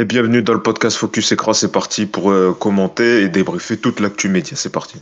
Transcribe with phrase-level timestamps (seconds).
[0.00, 4.00] Et bienvenue dans le podcast Focus Écran, c'est parti pour euh, commenter et débriefer toute
[4.00, 4.96] l'actu média, c'est parti.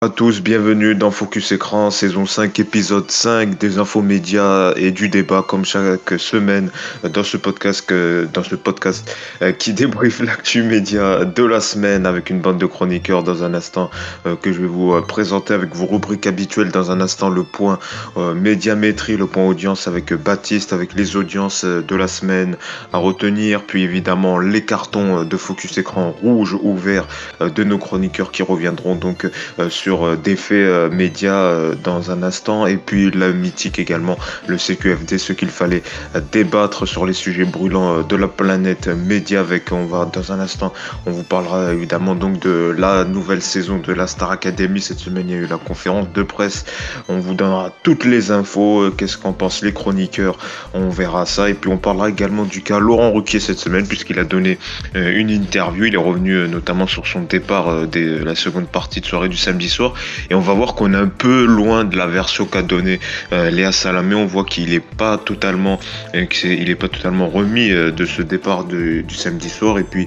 [0.00, 5.08] À tous, bienvenue dans Focus Écran, saison 5, épisode 5 des infos médias et du
[5.08, 6.70] débat comme chaque semaine
[7.02, 7.92] dans ce podcast,
[8.32, 12.66] dans ce podcast euh, qui débriefe l'actu média de la semaine avec une bande de
[12.66, 13.90] chroniqueurs dans un instant
[14.26, 17.42] euh, que je vais vous euh, présenter avec vos rubriques habituelles dans un instant le
[17.42, 17.80] point
[18.36, 22.56] médiamétrie, le point audience avec Baptiste, avec les audiences de la semaine
[22.92, 27.08] à retenir, puis évidemment les cartons de Focus Écran rouge ou vert
[27.40, 29.26] de nos chroniqueurs qui reviendront donc
[29.68, 34.18] sur euh, des faits euh, médias euh, dans un instant et puis la mythique également,
[34.46, 35.82] le CQFD, ce qu'il fallait
[36.32, 40.72] débattre sur les sujets brûlants de la planète média avec, on va dans un instant,
[41.06, 44.80] on vous parlera évidemment donc de la nouvelle saison de la Star Academy.
[44.80, 46.64] Cette semaine, il y a eu la conférence de presse.
[47.08, 50.38] On vous donnera toutes les infos, qu'est-ce qu'en pensent les chroniqueurs,
[50.74, 51.48] on verra ça.
[51.48, 54.58] Et puis on parlera également du cas Laurent Ruquier cette semaine puisqu'il a donné
[54.94, 55.86] une interview.
[55.86, 59.68] Il est revenu notamment sur son départ de la seconde partie de soirée du samedi
[59.68, 59.77] soir
[60.30, 63.00] et on va voir qu'on est un peu loin de la version qu'a donné
[63.32, 64.14] euh, Léa Salamé.
[64.14, 65.78] On voit qu'il n'est pas totalement,
[66.14, 69.78] euh, pas totalement remis euh, de ce départ du samedi soir.
[69.78, 70.06] Et puis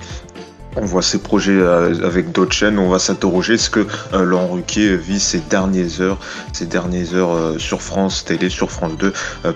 [0.78, 2.80] on voit ses projets avec d'autres chaînes.
[2.80, 6.18] On va s'interroger est-ce que Laurent Ruquier vit ses dernières heures,
[6.54, 9.12] ses dernières heures sur France Télé, sur France 2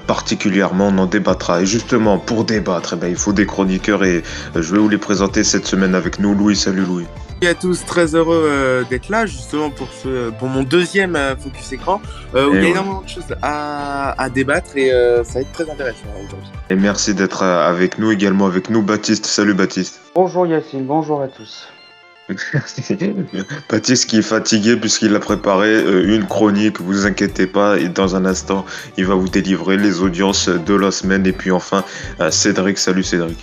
[0.07, 0.89] particulièrement.
[0.89, 1.61] On en débattra.
[1.61, 4.23] Et justement, pour débattre, eh ben, il faut des chroniqueurs et
[4.55, 6.35] je vais vous les présenter cette semaine avec nous.
[6.35, 7.05] Louis, salut Louis.
[7.45, 11.35] Salut à tous, très heureux euh, d'être là justement pour ce pour mon deuxième euh,
[11.35, 12.01] focus écran
[12.33, 15.51] euh, où il y a énormément de choses à, à débattre et ça va être
[15.51, 16.49] très intéressant aujourd'hui.
[16.71, 19.27] Et merci d'être avec nous également avec nous Baptiste.
[19.27, 20.01] Salut Baptiste.
[20.15, 21.67] Bonjour Yacine, bonjour à tous.
[23.69, 28.25] Baptiste qui est fatigué puisqu'il a préparé une chronique, vous inquiétez pas, et dans un
[28.25, 28.65] instant,
[28.97, 31.27] il va vous délivrer les audiences de la semaine.
[31.27, 31.83] Et puis enfin,
[32.31, 33.37] Cédric, salut Cédric.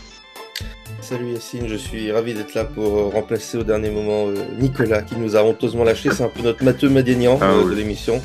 [1.12, 5.16] Salut Yacine, je suis ravi d'être là pour remplacer au dernier moment euh, Nicolas qui
[5.16, 6.08] nous a honteusement lâché.
[6.10, 8.22] C'est un peu notre Mathieu Madénian ah euh, de l'émission.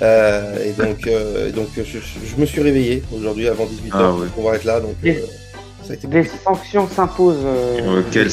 [0.00, 1.10] Euh, et donc,
[1.56, 4.78] donc je, me suis réveillé aujourd'hui avant 18h ah pour pouvoir être là.
[4.78, 7.44] Donc, ça a été Les sanctions s'imposent.
[8.12, 8.28] quel,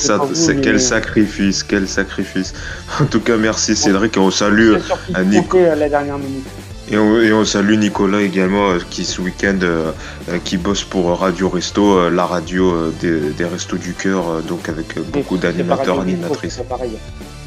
[0.62, 2.54] quel sacrifice, quel sacrifice.
[3.02, 4.76] En tout cas, merci Cédric et on salue
[5.16, 5.76] à Nicolas.
[5.76, 6.46] la dernière minute.
[6.90, 9.92] Et on, salue Nicolas également euh, qui ce week-end euh,
[10.30, 15.36] euh, qui bosse pour Radio Resto, la radio des, Restos du Cœur, donc avec beaucoup
[15.36, 16.62] d'animateurs, animatrices.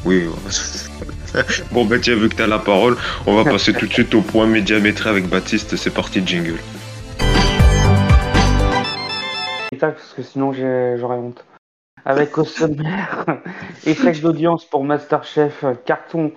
[0.05, 0.29] Oui.
[1.71, 4.13] bon ben tiens, vu que tu as la parole, on va passer tout de suite
[4.13, 5.75] au point médiamétré avec Baptiste.
[5.75, 6.59] C'est parti, jingle.
[9.79, 11.43] Parce que sinon j'aurais honte.
[12.05, 13.25] Avec au sommaire,
[14.21, 16.31] d'audience pour Masterchef, carton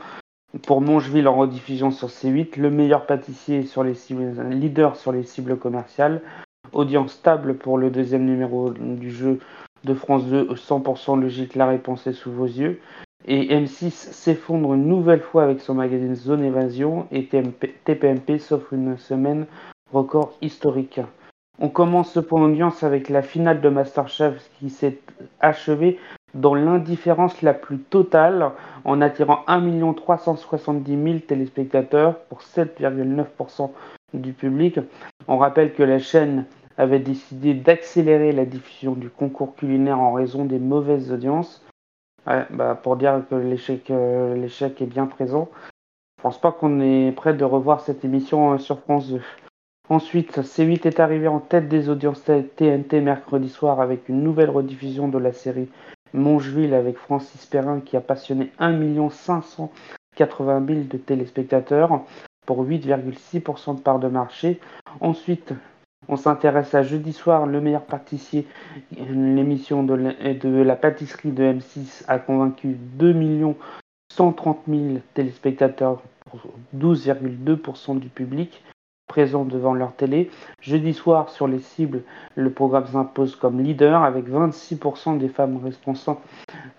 [0.62, 5.25] pour Mongeville en rediffusion sur C8, le meilleur pâtissier sur les cibles, leader sur les
[5.25, 6.22] cibles commerciales,
[6.72, 9.38] audience stable pour le deuxième numéro du jeu
[9.84, 12.81] de France 2, 100% logique, la réponse est sous vos yeux.
[13.26, 18.98] Et M6 s'effondre une nouvelle fois avec son magazine Zone Évasion et TPMP s'offre une
[18.98, 19.47] semaine
[19.93, 21.00] record historique.
[21.59, 24.98] On commence ce point d'audience avec la finale de Masterchef qui s'est
[25.41, 25.98] achevée
[26.34, 28.50] dans l'indifférence la plus totale
[28.84, 33.70] en attirant 1 370 000 téléspectateurs pour 7,9%
[34.14, 34.80] du public.
[35.28, 36.44] On rappelle que la chaîne
[36.76, 41.64] avait décidé d'accélérer la diffusion du concours culinaire en raison des mauvaises audiences.
[42.26, 43.34] Bah, pour dire que
[43.90, 45.50] euh, l'échec est bien présent.
[46.16, 49.20] Je pense pas qu'on est prêt de revoir cette émission euh, sur France 2.
[49.90, 55.08] Ensuite, C8 est arrivé en tête des audiences TNT mercredi soir avec une nouvelle rediffusion
[55.08, 55.68] de la série
[56.14, 62.00] Mongeville avec Francis Perrin qui a passionné 1 580 000 de téléspectateurs
[62.47, 64.61] pour 8,6% de part de marché.
[65.00, 65.52] Ensuite,
[66.08, 68.46] on s'intéresse à jeudi soir, le meilleur pâtissier.
[68.96, 69.94] L'émission de,
[70.62, 73.14] la pâtisserie de M6 a convaincu 2
[74.12, 74.82] 130 000
[75.14, 76.40] téléspectateurs pour
[76.76, 78.62] 12,2% du public
[79.06, 80.30] présents devant leur télé.
[80.60, 82.02] Jeudi soir, sur les cibles,
[82.34, 85.60] le programme s'impose comme leader avec 26% des femmes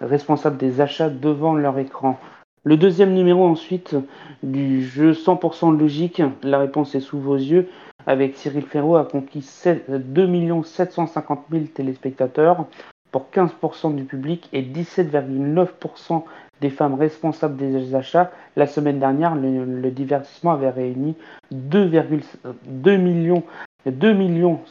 [0.02, 2.20] responsables des achats devant leur écran.
[2.64, 3.96] Le deuxième numéro ensuite
[4.42, 7.70] du jeu 100% logique, la réponse est sous vos yeux,
[8.08, 9.48] avec Cyril Ferraud a conquis
[9.88, 12.66] 2 750 000 téléspectateurs
[13.12, 16.24] pour 15% du public et 17,9%
[16.62, 21.16] des femmes responsables des achats, la semaine dernière, le, divertissement avait réuni
[21.54, 23.44] 2,2 millions,
[23.86, 24.62] 2 millions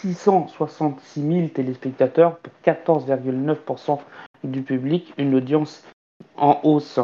[0.00, 3.98] 666 000 téléspectateurs pour 14,9%
[4.44, 5.84] du public, une audience
[6.36, 7.00] en hausse.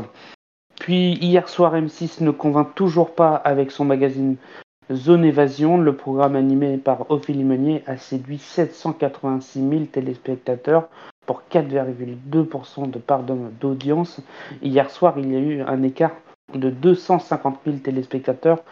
[0.81, 4.37] Puis hier soir, M6 ne convainc toujours pas avec son magazine
[4.93, 5.79] Zone Évasion.
[5.79, 10.89] Le programme animé par Ophélie Meunier a séduit 786 000 téléspectateurs
[11.27, 14.21] pour 4,2% de part d'audience.
[14.63, 16.13] Hier soir, il y a eu un écart
[16.55, 18.63] de 250 000 téléspectateurs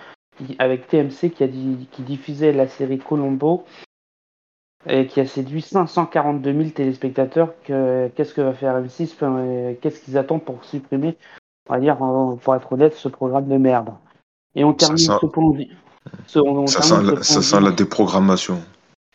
[0.58, 3.64] avec TMC qui, a qui diffusait la série Colombo
[4.86, 7.54] et qui a séduit 542 000 téléspectateurs.
[7.64, 11.16] Qu'est-ce que va faire M6 Qu'est-ce qu'ils attendent pour supprimer,
[11.68, 11.96] on va dire,
[12.42, 13.90] pour être honnête, ce programme de merde
[14.54, 15.54] Et on termine ce point.
[16.26, 18.60] ça, sent, la, déprogrammation.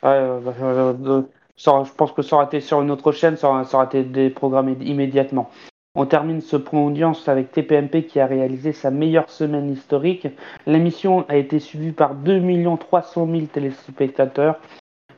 [0.04, 1.22] Euh, euh,
[1.58, 5.50] je pense que ça aurait été sur une autre chaîne, ça aurait, été déprogrammé immédiatement.
[5.96, 10.28] On termine ce point audience avec TPMP qui a réalisé sa meilleure semaine historique.
[10.68, 12.40] L'émission a été suivie par 2
[12.80, 14.60] 300 000 téléspectateurs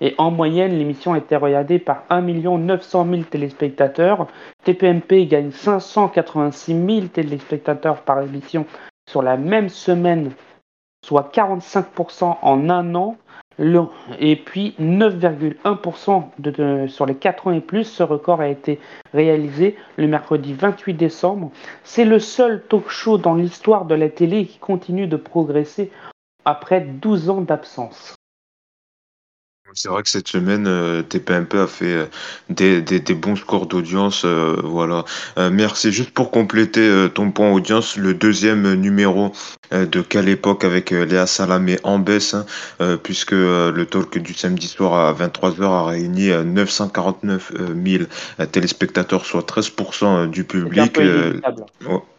[0.02, 4.28] et en moyenne, l'émission a été regardée par 1 900 000 téléspectateurs.
[4.64, 8.66] TPMP gagne 586 000 téléspectateurs par émission
[9.10, 10.32] sur la même semaine,
[11.06, 13.18] soit 45% en un an.
[14.20, 18.80] Et puis 9,1% sur les 4 ans et plus, ce record a été
[19.14, 21.52] réalisé le mercredi 28 décembre.
[21.84, 25.92] C'est le seul talk show dans l'histoire de la télé qui continue de progresser
[26.46, 28.19] après 12 ans d'absence.
[29.74, 32.06] C'est vrai que cette semaine, euh, TPMP a fait euh,
[32.50, 34.24] des, des, bons scores d'audience.
[34.26, 35.06] Euh, voilà.
[35.52, 35.92] merci.
[35.92, 39.32] Juste pour compléter ton point audience, le deuxième numéro
[39.72, 42.46] de quelle époque avec Léa Salamé en baisse, hein,
[43.04, 47.52] puisque le talk du samedi soir à 23h a réuni 949
[47.86, 48.04] 000
[48.52, 51.00] téléspectateurs, soit 13% du public.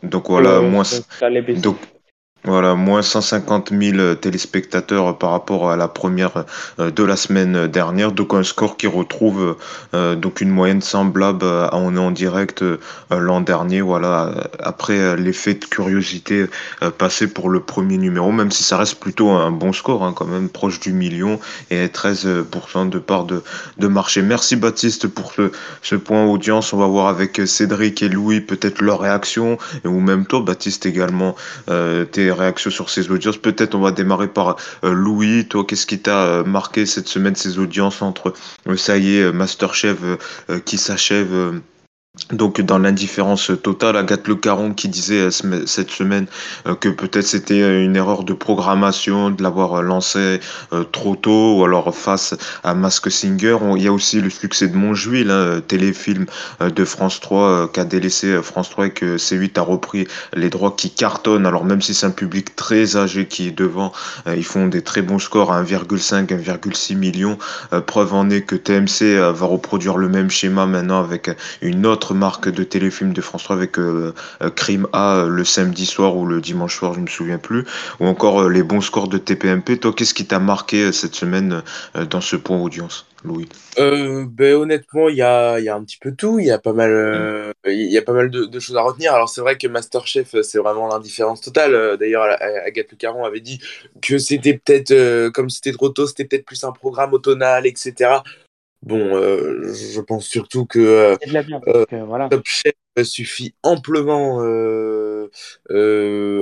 [0.03, 0.85] Donc voilà, moins.
[1.57, 1.79] Donc,
[2.45, 6.45] voilà, moins 150 000 téléspectateurs par rapport à la première
[6.79, 8.13] euh, de la semaine dernière.
[8.13, 9.57] Donc un score qui retrouve
[9.93, 12.79] euh, donc une moyenne semblable à on est en direct euh,
[13.11, 13.83] l'an dernier.
[13.83, 16.47] Voilà, après l'effet de curiosité
[16.99, 20.27] passé pour le premier numéro, même si ça reste plutôt un bon score, hein, quand
[20.27, 21.39] même proche du million
[21.71, 23.43] et 13% de part de,
[23.79, 24.23] de marché.
[24.23, 25.33] Merci Baptiste pour
[25.83, 26.73] ce, point audience.
[26.73, 31.37] On va voir avec Cédric et Louis peut-être leur réaction, ou même toi Baptiste également.
[32.33, 33.37] Réactions sur ces audiences.
[33.37, 35.47] Peut-être on va démarrer par euh, Louis.
[35.49, 38.35] Toi, qu'est-ce qui t'a euh, marqué cette semaine, ces audiences entre,
[38.69, 39.99] euh, ça y est, Masterchef
[40.65, 41.61] qui s'achève
[42.33, 46.27] donc dans l'indifférence totale, Agathe Le Caron qui disait euh, cette semaine
[46.67, 50.41] euh, que peut-être c'était euh, une erreur de programmation de l'avoir lancé
[50.93, 52.35] trop tôt ou alors face
[52.65, 53.57] à Mask Singer.
[53.77, 56.27] Il y a aussi le succès de Montjuil, hein, téléfilm
[56.61, 60.75] de France 3 qui a délaissé France 3 et que C8 a repris les droits
[60.77, 61.47] qui cartonnent.
[61.47, 63.93] Alors même si c'est un public très âgé qui est devant,
[64.27, 67.39] ils font des très bons scores à 1,5, 1,6 millions.
[67.87, 71.31] Preuve en est que TMC va reproduire le même schéma maintenant avec
[71.63, 75.45] une autre marque de téléfilm de France 3 avec euh, euh, Crime A euh, le
[75.45, 77.65] samedi soir ou le dimanche soir, je me souviens plus,
[78.01, 79.79] ou encore les bons scores de TPMP.
[79.79, 81.63] Toi, qu'est-ce qui t'a marqué cette semaine
[82.11, 83.49] dans ce point audience Louis?
[83.77, 86.39] Ben, Honnêtement, il y a, un petit peu tout.
[86.39, 89.15] Il y a pas mal, il y a pas mal de, choses à retenir.
[89.15, 91.97] Alors, c'est vrai que Masterchef, c'est vraiment l'indifférence totale.
[91.99, 93.61] D'ailleurs, Agathe Le Caron avait dit
[94.01, 98.21] que c'était peut-être, comme c'était trop tôt, c'était peut-être plus un programme automnal, etc.
[98.83, 101.17] Bon, euh, je pense surtout que, euh,
[101.69, 102.73] euh, Top Chef
[103.03, 104.41] suffit amplement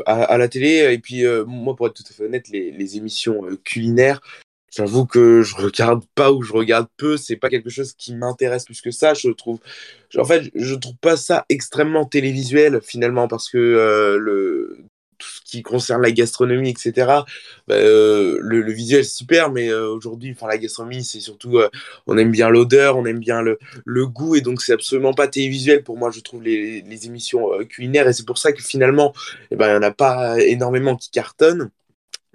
[0.06, 0.92] à, la télé.
[0.92, 4.20] Et puis, moi, pour être tout à fait honnête, les, émissions culinaires,
[4.70, 7.16] j'avoue que je regarde pas ou je regarde peu.
[7.16, 9.14] C'est pas quelque chose qui m'intéresse plus que ça.
[9.14, 9.58] Je trouve,
[10.16, 14.78] en fait, je trouve pas ça extrêmement télévisuel finalement parce que le
[15.18, 16.92] tout ce qui concerne la gastronomie, etc.
[17.66, 21.68] Bah, euh, le, visuel c'est super, mais euh, aujourd'hui, enfin la gastronomie, c'est surtout, euh,
[22.06, 25.28] on aime bien l'odeur, on aime bien le, le goût, et donc c'est absolument pas
[25.28, 26.10] télévisuel pour moi.
[26.10, 29.12] Je trouve les, les émissions culinaires, et c'est pour ça que finalement,
[29.50, 31.70] eh ben, il n'y en a pas énormément qui cartonnent.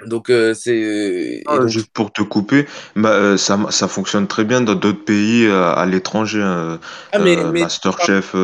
[0.06, 5.06] Donc c'est ah, juste pour te couper, bah, ça, ça fonctionne très bien dans d'autres
[5.06, 6.42] pays à l'étranger.
[7.14, 8.36] Ah, Masterchef,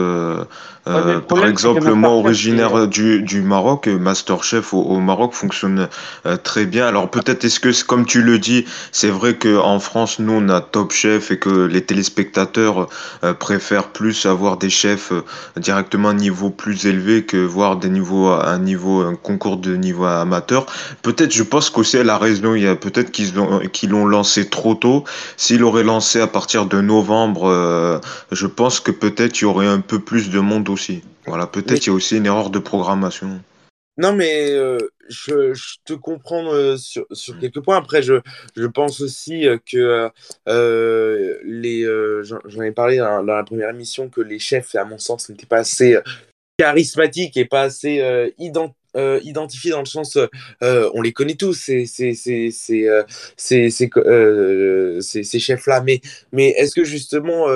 [0.89, 5.87] euh, par exemple, moi, originaire du, du Maroc, Masterchef au, au Maroc fonctionne
[6.25, 6.87] euh, très bien.
[6.87, 10.61] Alors peut-être est-ce que, comme tu le dis, c'est vrai qu'en France, nous, on a
[10.61, 12.89] Top Chef et que les téléspectateurs
[13.23, 15.13] euh, préfèrent plus avoir des chefs
[15.57, 19.57] directement à un niveau plus élevé que voir des niveaux à un niveau, un concours
[19.57, 20.65] de niveau amateur.
[21.01, 22.55] Peut-être, je pense qu'aussi elle a raison.
[22.55, 25.03] Il y a peut-être qu'ils ont qu'ils l'ont lancé trop tôt.
[25.37, 29.81] S'il aurait lancé à partir de novembre, je pense que peut-être il y aurait un
[29.81, 31.03] peu plus de monde au aussi.
[31.25, 33.41] Voilà, peut-être il y a aussi une erreur de programmation.
[33.97, 34.77] Non, mais euh,
[35.09, 37.39] je, te comprends euh, sur, sur, mm.
[37.39, 37.75] quelques points.
[37.75, 38.21] Après, je,
[38.55, 40.09] je pense aussi euh, que
[41.43, 41.83] les.
[42.23, 45.59] J'en ai parlé dans, la première émission que les chefs, à mon sens, n'étaient pas
[45.59, 45.97] assez
[46.57, 50.17] charismatiques et pas assez identifiés euh, identifiés dans le sens,
[50.63, 51.85] euh, on les connaît tous, ces,
[52.87, 53.03] euh,
[55.39, 57.47] chefs-là, mais, mais est-ce que justement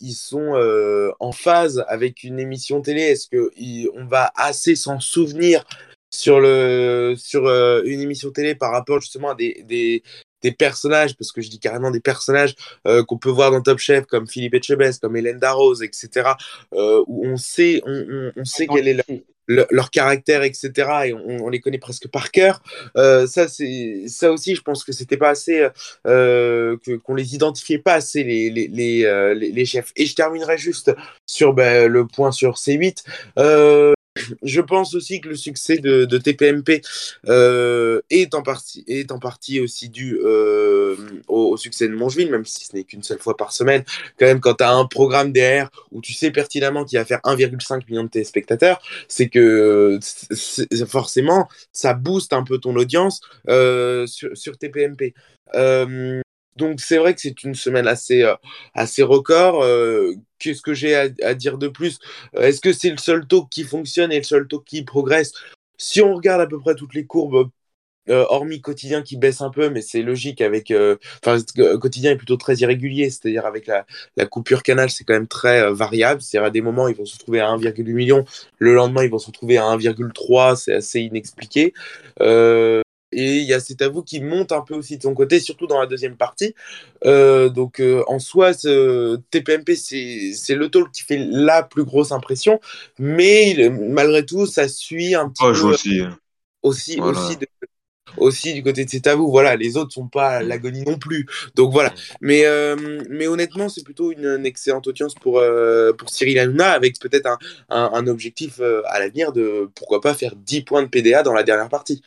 [0.00, 3.02] ils sont en phase avec une émission télé?
[3.02, 5.64] Est-ce qu'on va assez s'en souvenir
[6.12, 7.48] sur, le, sur
[7.84, 10.02] une émission télé par rapport justement à des, des,
[10.42, 12.54] des personnages, parce que je dis carrément des personnages
[13.06, 16.30] qu'on peut voir dans Top Chef, comme Philippe Etchebest, comme Hélène Darroze, etc.,
[16.72, 19.04] où on sait, on, on, sait quelle est la,
[19.70, 20.70] leur caractère, etc.
[21.06, 22.62] Et on, les connaît presque par cœur.
[22.96, 25.68] Euh, ça, c'est ça aussi, je pense que c'était pas assez,
[26.06, 29.92] euh, qu'on les identifiait pas assez les les, les, euh, les, chefs.
[29.96, 30.92] Et je terminerai juste
[31.26, 33.02] sur ben, le point sur C8
[34.42, 36.82] je pense aussi que le succès de, TPMP
[37.28, 40.96] euh, est, en partie, est en partie aussi dû euh,
[41.28, 43.84] au, succès de Mongeville, même si ce n'est qu'une seule fois par semaine.
[44.18, 47.20] Quand même, quand tu as un programme derrière où tu sais pertinemment qu'il va faire
[47.24, 49.98] 1,5 million de téléspectateurs, c'est que
[50.86, 55.14] forcément, ça booste un peu ton audience euh, sur, sur, TPMP.
[56.56, 58.28] Donc c'est vrai que c'est une semaine assez,
[58.74, 59.64] assez record.
[60.40, 61.98] Euh, qu'est-ce que j'ai à, dire de plus?
[62.36, 65.32] Euh, Est-ce que c'est le seul taux qui fonctionne et le seul taux qui progresse?
[65.78, 67.50] Si on regarde à peu près toutes les courbes,
[68.08, 70.72] hormis quotidien qui baisse un peu, mais c'est logique avec...
[71.24, 71.38] Enfin,
[71.78, 75.72] quotidien est plutôt très irrégulier, c'est-à-dire avec la, la, coupure canal, c'est quand même très
[75.72, 76.20] variable.
[76.20, 78.24] C'est-à-dire à des moments, ils vont se retrouver à 1,8 million,
[78.58, 81.72] le lendemain, ils vont se retrouver à 1,3, c'est assez inexpliqué.
[83.12, 85.40] Et il y a C'est à vous qui monte un peu aussi de son côté,
[85.40, 86.54] surtout dans la deuxième partie.
[87.04, 92.12] Euh, donc euh, en soi, ce TPMP, c'est le talk qui fait la plus grosse
[92.12, 92.60] impression.
[92.98, 95.70] Mais malgré tout, ça suit un petit peu.
[95.70, 96.18] Aussi, hein.
[96.62, 97.36] aussi, aussi,
[98.16, 99.28] aussi du côté de C'est à vous.
[99.28, 101.26] Voilà, les autres sont pas à l'agonie non plus.
[101.56, 101.92] Donc voilà.
[102.20, 105.42] Mais, euh, mais honnêtement, c'est plutôt une, excellente audience pour,
[105.98, 107.38] pour Cyril Hanouna, avec peut-être un,
[107.70, 111.42] un, un, objectif à l'avenir de pourquoi pas faire 10 points de PDA dans la
[111.42, 112.02] dernière partie.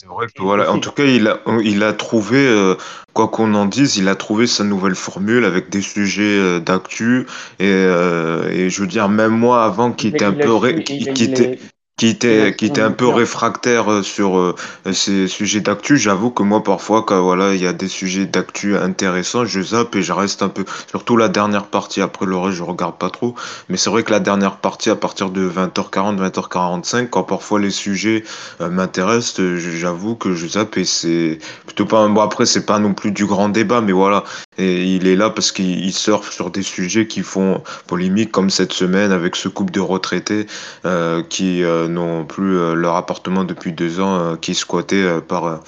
[0.00, 2.76] C'est vrai que voilà, en tout cas, il a, il a trouvé, euh,
[3.14, 7.26] quoi qu'on en dise, il a trouvé sa nouvelle formule avec des sujets euh, d'actu.
[7.58, 11.24] Et, euh, et je veux dire, même moi avant qui était un peu, qui, qui
[11.24, 11.58] était,
[11.98, 14.54] qui était, qui était un peu réfractaire euh, sur euh,
[14.92, 15.98] ces sujets d'actu.
[15.98, 19.96] J'avoue que moi, parfois, quand voilà, il y a des sujets d'actu intéressants, je zappe
[19.96, 22.00] et je reste un peu, surtout la dernière partie.
[22.00, 23.34] Après le reste, je regarde pas trop.
[23.68, 27.70] Mais c'est vrai que la dernière partie, à partir de 20h40, 20h45, quand parfois les
[27.70, 28.22] sujets
[28.60, 32.94] euh, m'intéressent, j'avoue que je zappe et c'est plutôt pas, bon, après, c'est pas non
[32.94, 34.22] plus du grand débat, mais voilà.
[34.58, 38.72] Et il est là parce qu'il surfe sur des sujets qui font polémique, comme cette
[38.72, 40.46] semaine avec ce couple de retraités
[40.84, 45.20] euh, qui n'ont plus euh, leur appartement depuis deux ans, euh, qui est squatté euh,
[45.20, 45.62] par,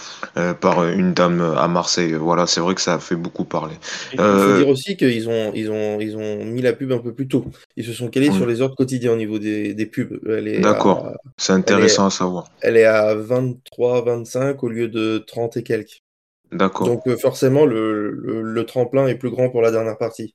[0.61, 2.13] par une dame à Marseille.
[2.15, 3.75] Voilà, c'est vrai que ça a fait beaucoup parler.
[4.13, 7.13] Il faut dire aussi qu'ils ont, ils ont, ils ont mis la pub un peu
[7.13, 7.45] plus tôt.
[7.77, 10.21] Ils se sont calés sur les ordres quotidiens au niveau des, des pubs.
[10.61, 12.45] D'accord, c'est intéressant à savoir.
[12.61, 16.03] Elle est à 23, 25 au lieu de 30 et quelques.
[16.53, 16.87] D'accord.
[16.87, 20.35] Donc forcément, le, le, tremplin est plus grand pour la dernière partie.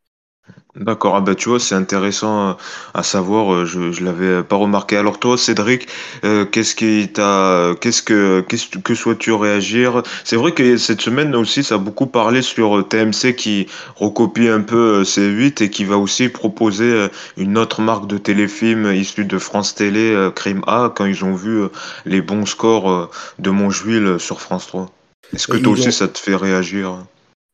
[0.75, 2.53] D'accord, ah bah tu vois, c'est intéressant euh,
[2.93, 4.97] à savoir, euh, je, je l'avais pas remarqué.
[4.97, 5.87] Alors toi, Cédric,
[6.25, 10.03] euh, qu'est-ce qui t'a, qu'est-ce que, qu'est-ce que souhaites-tu réagir?
[10.25, 14.61] C'est vrai que cette semaine aussi, ça a beaucoup parlé sur TMC qui recopie un
[14.61, 17.07] peu C8 et qui va aussi proposer
[17.37, 21.63] une autre marque de téléfilm issue de France Télé, Crime A, quand ils ont vu
[22.05, 24.89] les bons scores de Montjuil sur France 3.
[25.35, 27.05] Est-ce que toi aussi, ça te fait réagir?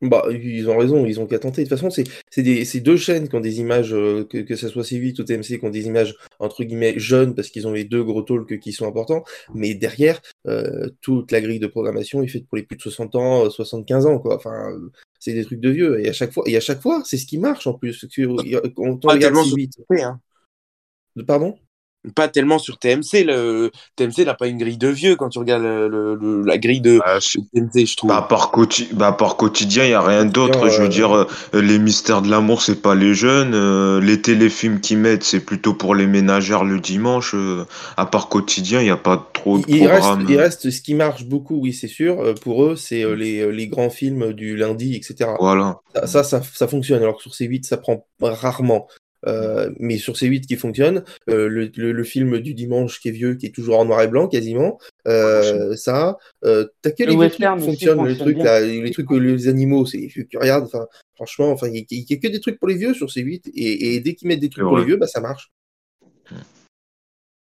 [0.01, 1.63] Bah, ils ont raison, ils ont qu'à tenter.
[1.63, 1.89] De toute façon,
[2.29, 5.59] c'est deux chaînes qui ont des images, euh, que, que ce soit C8 ou TMC,
[5.59, 8.73] qui ont des images entre guillemets jeunes parce qu'ils ont les deux gros talks qui
[8.73, 9.23] sont importants.
[9.53, 13.15] Mais derrière, euh, toute la grille de programmation est faite pour les plus de 60
[13.15, 14.35] ans, 75 euh, ans, quoi.
[14.37, 14.71] Enfin,
[15.19, 15.99] c'est des trucs de vieux.
[15.99, 18.03] Et à chaque fois, et à chaque fois, c'est ce qui marche en plus.
[18.17, 18.37] On,
[18.77, 19.69] on regarde C8.
[20.01, 20.19] Hein.
[21.27, 21.55] Pardon?
[22.15, 23.23] Pas tellement sur TMC.
[23.25, 26.99] Le, TMC n'a pas une grille de vieux quand tu regardes le, la grille de,
[26.99, 28.09] bah, TMC, je trouve.
[28.09, 28.51] Bah, par,
[28.93, 30.69] bah, par quotidien, il n'y a rien d'autre.
[30.69, 33.53] Je veux dire, euh, les mystères de l'amour, c'est pas les jeunes.
[33.53, 37.33] Euh, les téléfilms qu'ils mettent, c'est plutôt pour les ménagères le dimanche.
[37.35, 37.65] Euh,
[37.97, 40.93] à part quotidien, il n'y a pas trop de il Reste, il reste ce qui
[40.93, 42.33] marche beaucoup, oui, c'est sûr.
[42.41, 45.31] pour eux, c'est les, les, grands films du lundi, etc.
[45.39, 45.79] Voilà.
[46.05, 47.01] Ça, ça, ça, fonctionne.
[47.01, 48.87] Alors que sur C8, ça prend rarement.
[49.27, 53.11] Euh, mais sur ces 8 qui fonctionnent, euh, le, le, film du dimanche qui est
[53.11, 57.15] vieux, qui est toujours en noir et blanc quasiment, euh, ça, euh, t'as que les
[57.15, 60.85] trucs qui fonctionnent, les trucs, là, les trucs les animaux, c'est que tu regardes, enfin,
[61.15, 63.95] franchement, enfin, il y, a que des trucs pour les vieux sur ces 8, et,
[63.95, 65.51] et dès qu'ils mettent des trucs pour les vieux, bah ça marche.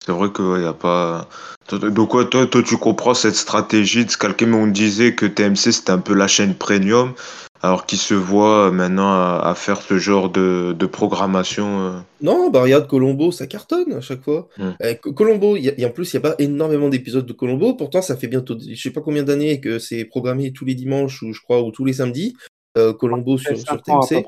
[0.05, 1.27] C'est vrai qu'il n'y a pas.
[1.69, 5.71] Donc, quoi, toi, toi, tu comprends cette stratégie de calquer, mais on disait que TMC
[5.71, 7.13] c'était un peu la chaîne premium
[7.61, 11.99] alors qu'ils se voient maintenant à, faire ce genre de, de programmation euh.
[12.21, 14.47] Non, bah regarde Colombo, ça cartonne à chaque fois.
[14.57, 14.71] Hmm.
[14.81, 18.01] Eh, Colombo, y a, en plus, il n'y a pas énormément d'épisodes de Colombo, pourtant
[18.01, 21.33] ça fait bientôt, je sais pas combien d'années que c'est programmé tous les dimanches, ou
[21.33, 22.35] je crois, ou tous les samedis,
[22.77, 24.23] euh, Colombo sur, sur TMC.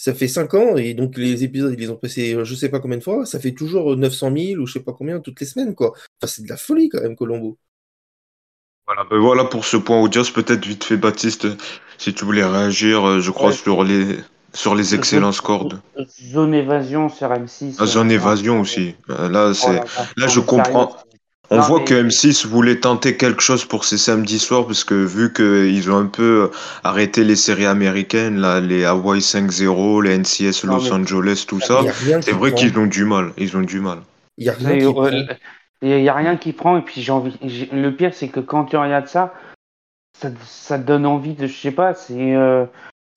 [0.00, 2.78] Ça fait 5 ans, et donc les épisodes, ils les ont passés je sais pas
[2.78, 5.46] combien de fois, ça fait toujours 900 000 ou je sais pas combien toutes les
[5.46, 5.92] semaines, quoi.
[6.22, 7.58] Enfin, c'est de la folie quand même, Colombo.
[8.88, 10.30] Voilà, ben voilà pour ce point audience.
[10.30, 11.46] Peut-être vite fait, Baptiste,
[11.98, 14.16] si tu voulais réagir, euh, je crois, sur les
[14.54, 15.68] sur les excellents scores.
[16.32, 17.76] Zone évasion sur M6.
[17.78, 18.94] Ah, zone euh, évasion aussi.
[19.10, 19.82] Euh, là, c'est
[20.16, 20.96] là, je comprends.
[21.50, 25.34] On voit que M6 voulait tenter quelque chose pour ces samedis soirs parce que vu
[25.34, 26.50] qu'ils ont un peu
[26.82, 31.82] arrêté les séries américaines, là, les Hawaii 5-0, les NCS Los Angeles, tout ça,
[32.22, 33.32] c'est vrai qu'ils ont du mal.
[33.36, 33.98] Ils ont du mal.
[34.38, 34.78] Il y a rien
[35.82, 36.76] il n'y a rien qui prend.
[36.76, 37.36] Et puis, j'ai envie.
[37.72, 39.34] Le pire, c'est que quand tu regardes ça,
[40.18, 41.46] ça, ça te donne envie de.
[41.46, 42.34] Je sais pas, c'est.
[42.34, 42.64] Euh,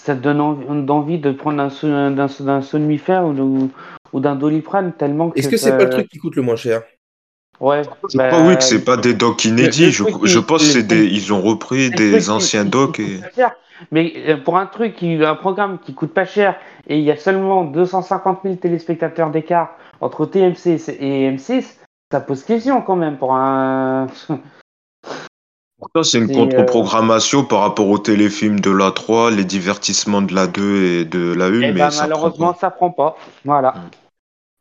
[0.04, 3.70] ça te donne envie, de prendre un, d'un, somnifère ou,
[4.14, 5.40] ou d'un doliprane tellement que.
[5.40, 6.82] Est-ce que c'est pas le truc qui coûte le moins cher?
[7.60, 7.84] Ouais.
[8.10, 9.92] Je bah, pas oui que c'est pas des docs inédits.
[9.92, 11.06] je, je pense que c'est des.
[11.06, 13.22] Ils ont repris des anciens docs et.
[13.92, 16.56] Mais euh, pour un truc, qui, un programme qui coûte pas cher
[16.88, 21.78] et il y a seulement 250 000 téléspectateurs d'écart entre TMC et M6,
[22.12, 24.08] ça pose question quand même pour un.
[25.78, 30.36] Pourtant, c'est une euh, contre-programmation par rapport aux téléfilms de la 3, les divertissements de
[30.36, 31.54] la 2 et de la 1.
[31.54, 33.18] Eh mais ben, malheureusement, ça prend pas.
[33.46, 33.72] Voilà.
[33.72, 33.90] Hmm.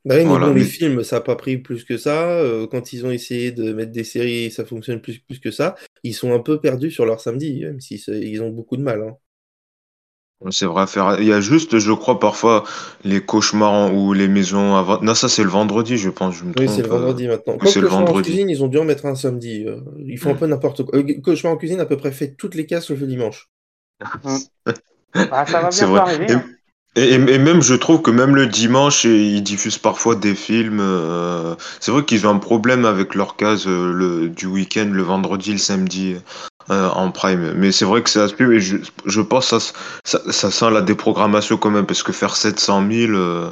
[0.07, 2.31] Bah oui, mais les films, ça n'a pas pris plus que ça.
[2.31, 5.75] Euh, quand ils ont essayé de mettre des séries, ça fonctionne plus, plus que ça.
[6.05, 9.03] Ils sont un peu perdus sur leur samedi, même si ils ont beaucoup de mal.
[9.03, 9.17] Hein.
[10.49, 11.21] C'est vrai, faire.
[11.21, 12.65] Il y a juste, je crois, parfois
[13.05, 14.99] les cauchemars ou les maisons avant.
[15.03, 16.37] Non, ça c'est le vendredi, je pense.
[16.37, 17.59] Je me oui, c'est le vendredi maintenant.
[17.59, 18.19] Comme c'est le vendredi.
[18.19, 19.65] en cuisine, ils ont dû en mettre un samedi.
[19.67, 20.99] Euh, ils font un peu n'importe quoi.
[20.99, 23.51] Euh, cauchemar en cuisine à peu près fait toutes les cases le dimanche.
[25.15, 26.33] ah, ça va bien arriver.
[26.33, 26.45] Hein.
[26.97, 30.81] Et, et, même, je trouve que même le dimanche, ils diffusent parfois des films.
[30.81, 35.53] Euh, c'est vrai qu'ils ont un problème avec leur case le, du week-end, le vendredi,
[35.53, 36.17] le samedi.
[36.71, 37.53] Euh, en prime.
[37.57, 40.71] Mais c'est vrai que c'est aspect, et je, je pense que ça, ça, ça, sent
[40.71, 43.51] la déprogrammation quand même, parce que faire 700 000 euh,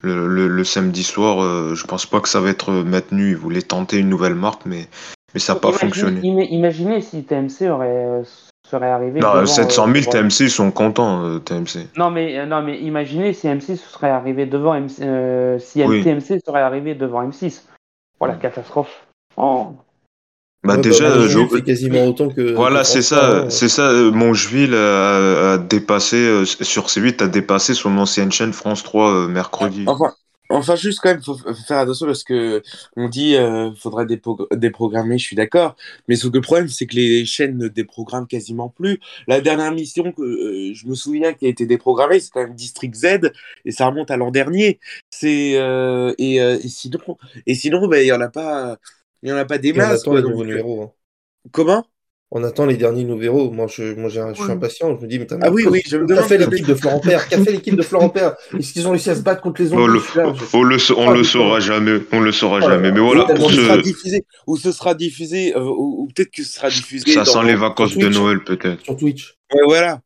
[0.00, 3.30] le, le, le, samedi soir, euh, je pense pas que ça va être maintenu.
[3.30, 4.86] Ils voulaient tenter une nouvelle marque, mais,
[5.34, 6.20] mais ça n'a pas fonctionné.
[6.22, 8.22] Imaginez si TMC aurait
[8.70, 9.18] serait arrivé.
[9.18, 11.88] Non, 700 000 TMC ils sont contents, TMC.
[11.96, 16.94] Non mais, non, mais imaginez si M6 serait arrivé devant MC, si TMC serait arrivé
[16.94, 17.62] devant M6.
[18.20, 19.04] Voilà, catastrophe.
[19.36, 19.74] Oh.
[20.64, 21.58] Bah déjà, bah, je...
[21.58, 22.52] quasiment autant que.
[22.54, 23.90] Voilà, c'est ça, c'est ça.
[23.90, 29.10] Euh, Mongeville a, a dépassé euh, sur C8 a dépassé son ancienne chaîne France 3
[29.10, 29.82] euh, mercredi.
[29.88, 30.12] Enfin,
[30.50, 32.62] enfin, juste quand même, faut faire attention parce que
[32.96, 35.18] on dit euh, faudrait déprogrammer.
[35.18, 35.74] Je suis d'accord,
[36.06, 39.00] mais ce que le problème, c'est que les chaînes ne déprogramment quasiment plus.
[39.26, 42.94] La dernière mission que je me souviens qui a été déprogrammée, c'est quand même District
[42.94, 43.32] Z
[43.64, 44.78] et ça remonte à l'an dernier.
[45.10, 45.58] C'est
[46.18, 47.00] et, et, sinon,
[47.48, 48.78] et sinon, ben il y en a pas
[49.22, 50.06] il n'y en a pas des masses.
[50.06, 50.82] On attend les nouveaux numéros.
[50.82, 50.90] Hein.
[51.50, 51.86] Comment?
[52.34, 53.50] On attend les derniers numéros.
[53.50, 54.96] Moi, je, moi, je suis impatient.
[54.96, 56.24] Je me dis, mais ah oui, oui, je me demande.
[56.24, 58.34] fait l'équipe de Florent Père Qu'a fait l'équipe de Florent Père?
[58.58, 60.00] Est-ce qu'ils ont réussi à se battre contre les autres On le,
[60.54, 62.00] on le, on le saura jamais.
[62.10, 62.90] On le saura jamais.
[62.90, 63.24] Mais voilà.
[63.34, 63.56] Pour ce...
[63.56, 67.12] sera diffusé, ou ce sera diffusé, euh, ou, peut-être que ce sera diffusé.
[67.12, 68.82] Ça sent les vacances de Noël, peut-être.
[68.82, 69.36] Sur Twitch.
[69.52, 70.00] Ouais, voilà.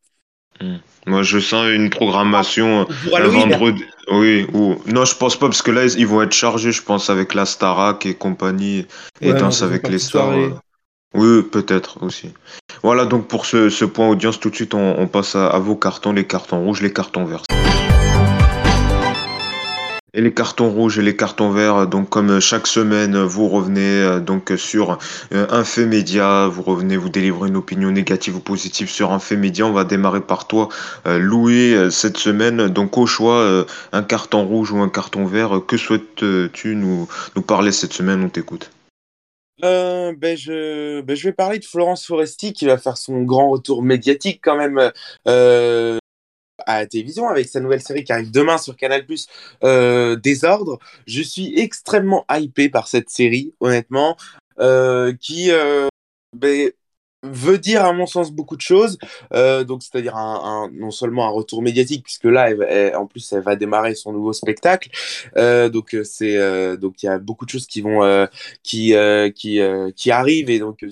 [0.61, 0.77] Hmm.
[1.05, 3.83] Moi, je sens une programmation un euh, vendredi.
[4.09, 7.09] Oui, ou non, je pense pas parce que là, ils vont être chargés, je pense,
[7.09, 8.85] avec la Starac et compagnie
[9.21, 10.31] et Danse avec les stars.
[10.31, 10.49] Euh.
[11.13, 12.33] Oui, peut-être aussi.
[12.83, 15.59] Voilà, donc pour ce, ce, point audience, tout de suite, on, on passe à, à,
[15.59, 17.43] vos cartons, les cartons rouges, les cartons verts.
[20.17, 24.19] Et les cartons rouges et les cartons verts, donc comme chaque semaine, vous revenez euh,
[24.19, 24.97] donc sur
[25.31, 29.19] euh, un fait média, vous revenez vous délivrer une opinion négative ou positive sur un
[29.19, 29.67] fait média.
[29.67, 30.69] On va démarrer par toi,
[31.05, 32.67] euh, Louis, cette semaine.
[32.67, 37.71] Donc au choix, un carton rouge ou un carton vert, que souhaites-tu nous, nous parler
[37.71, 38.23] cette semaine?
[38.23, 38.71] On t'écoute.
[39.61, 43.83] ben je, ben je vais parler de Florence Foresti qui va faire son grand retour
[43.83, 44.91] médiatique quand même
[45.27, 45.99] euh,
[46.67, 49.27] à la télévision avec sa nouvelle série qui arrive demain sur Canal Plus,
[49.63, 50.77] euh, Désordre.
[51.07, 54.17] Je suis extrêmement hypé par cette série, honnêtement,
[54.59, 55.87] euh, qui euh,
[56.35, 56.69] ben,
[57.23, 58.97] veut dire à mon sens beaucoup de choses.
[59.31, 62.49] Donc c'est-à-dire un, non seulement un retour médiatique puisque là,
[62.95, 64.89] en plus, elle va démarrer son nouveau spectacle.
[65.35, 68.27] Donc c'est donc il y a beaucoup de choses qui vont
[68.63, 68.93] qui
[69.35, 69.59] qui
[69.95, 70.85] qui arrivent et donc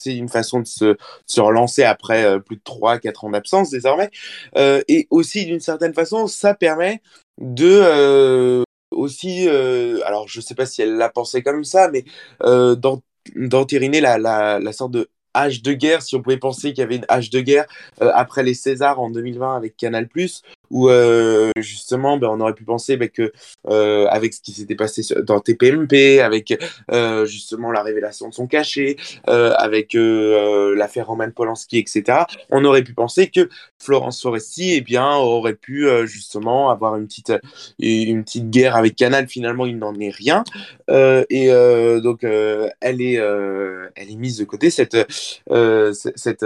[0.00, 4.10] c'est une façon de se, relancer après plus de 3-4 ans d'absence désormais.
[4.56, 7.00] et aussi, d'une certaine façon, ça permet
[7.38, 12.04] de aussi, alors je sais pas si elle l'a pensé comme ça, mais
[13.36, 16.82] d'entériner la, la, la sorte de âge de guerre, si on pouvait penser qu'il y
[16.82, 17.66] avait une âge de guerre
[18.00, 20.08] après les Césars en 2020 avec Canal+,
[20.70, 23.32] où euh, justement ben, on aurait pu penser ben, que
[23.68, 26.56] euh, avec ce qui s'était passé dans TPMP, avec
[26.92, 32.94] euh, justement la révélation de son cachet, avec l'affaire Roman Polanski, etc., on aurait pu
[32.94, 37.32] penser que Florence Foresti eh bien, aurait pu justement avoir une petite,
[37.78, 39.28] une petite guerre avec Canal.
[39.28, 40.44] Finalement, il n'en est rien.
[40.88, 41.48] et
[42.02, 44.96] donc, elle, est, elle est mise de côté, cette,
[45.92, 46.44] cette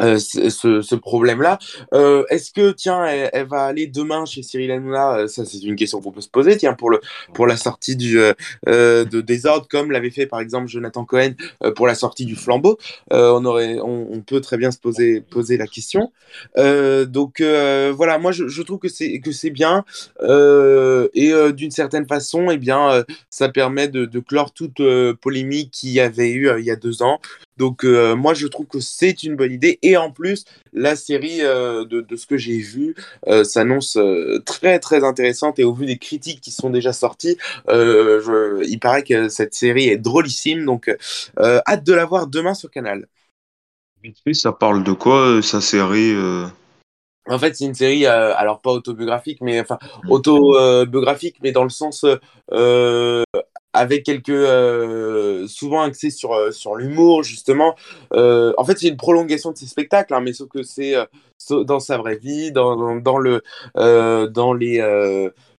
[0.00, 1.58] euh, ce, ce problème-là.
[1.94, 5.18] Euh, Est-ce que, tiens, elle, elle, va aller demain chez Cyril Hanouna?
[5.18, 6.56] Euh, Ça, c'est une question qu'on peut se poser.
[6.56, 7.00] Tiens, pour, le,
[7.34, 8.34] pour la sortie du, euh,
[8.66, 11.32] de Désordre, comme l'avait fait par exemple Jonathan Cohen
[11.76, 12.78] pour la sortie du Flambeau,
[13.10, 16.12] on, aurait, on, on, peut très bien se poser, poser la question.
[16.56, 19.84] donc voilà, moi je, je trouve que c'est que c'est bien
[20.22, 24.82] et d'une certaine façon, eh bien, ça permet de, de clore toute
[25.20, 27.20] polémique qu'il y avait eu il y a deux ans.
[27.58, 29.78] Donc euh, moi je trouve que c'est une bonne idée.
[29.82, 32.94] Et en plus la série euh, de, de, ce que j'ai vu
[33.26, 33.98] euh, s'annonce
[34.46, 35.58] très très intéressante.
[35.58, 37.36] Et au vu des critiques qui sont déjà sorties,
[37.68, 40.64] je, il paraît que cette série est drôlissime.
[40.64, 40.90] Donc
[41.38, 43.06] hâte de la voir demain sur Canal.
[44.32, 46.14] Ça parle de quoi sa série
[47.28, 51.70] en fait, c'est une série, euh, alors pas autobiographique, mais enfin autobiographique, mais dans le
[51.70, 52.04] sens
[52.52, 53.22] euh,
[53.78, 57.76] avec quelques euh, souvent axé sur euh, sur l'humour justement.
[58.12, 60.94] Euh, en fait, c'est une prolongation de ses spectacles, hein, mais sauf que c'est
[61.50, 63.42] dans sa vraie vie, dans, dans, le
[63.74, 64.78] dans les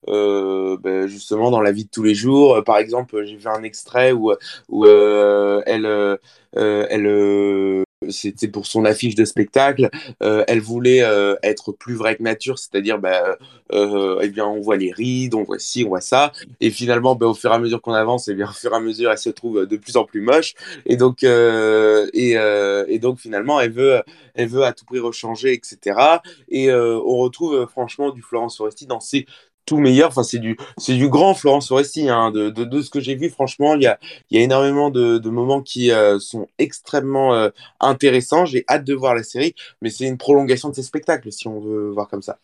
[0.07, 2.63] ben, justement dans la vie de tous les jours.
[2.65, 4.33] Par exemple, j'ai vu un extrait où
[4.69, 6.19] où elle
[6.53, 9.91] elle c'était pour son affiche de spectacle.
[10.23, 13.37] Euh, elle voulait euh, être plus vraie que nature, c'est-à-dire, bah,
[13.73, 17.15] euh, eh bien, on voit les rides, on voit ci, on voit ça, et finalement,
[17.17, 19.11] bah, au fur et à mesure qu'on avance, eh bien, au fur et à mesure,
[19.11, 20.55] elle se trouve de plus en plus moche,
[20.87, 22.33] et donc, et,
[22.89, 24.03] et, donc, finalement, elle veut,
[24.35, 25.99] elle veut à tout prix rechanger, etc.
[26.49, 29.27] Et on retrouve franchement du Florence Foresti dans ses
[29.69, 30.09] tout meilleur.
[30.09, 32.09] Enfin, c'est du, c'est du grand Florence Foresti.
[32.09, 32.31] Hein.
[32.31, 33.99] De, de, de, ce que j'ai vu, franchement, il y a,
[34.31, 37.51] y a énormément de, de moments qui euh, sont extrêmement euh,
[37.81, 38.47] intéressants.
[38.47, 41.61] J'ai hâte de voir la série, mais c'est une prolongation de ces spectacles, si on
[41.61, 42.39] veut voir comme ça.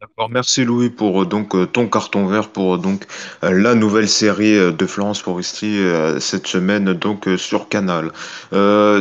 [0.00, 3.04] D'accord, merci Louis pour euh, donc ton carton vert pour donc
[3.42, 5.78] la nouvelle série de Florence Foresti
[6.20, 8.10] cette semaine donc sur Canal.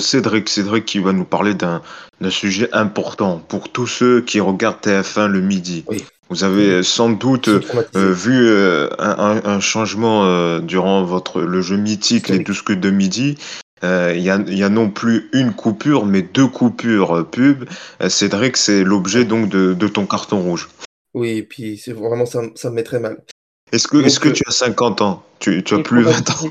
[0.01, 1.81] Cédric, Cédric qui va nous parler d'un
[2.29, 5.85] sujet important pour tous ceux qui regardent TF1 le midi.
[5.87, 6.03] Oui.
[6.29, 11.75] Vous avez sans doute euh, vu euh, un, un, changement euh, durant votre le jeu
[11.75, 13.35] mythique les 12 coups de midi.
[13.81, 17.63] Il y a, y, a, non plus une coupure, mais deux coupures pub.
[18.09, 20.69] Cédric, c'est l'objet donc de, de, ton carton rouge.
[21.13, 23.23] Oui, et puis c'est vraiment ça, ça me met très mal.
[23.71, 25.23] Est-ce que, est que tu as 50 ans?
[25.39, 26.49] Tu, tu as plus 20 ans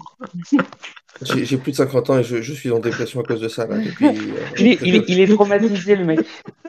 [1.22, 3.66] J'ai plus de 50 ans et je, je, suis en dépression à cause de ça.
[3.66, 4.06] Là, depuis,
[4.58, 6.20] il, est, il, est, il, est, traumatisé, le mec.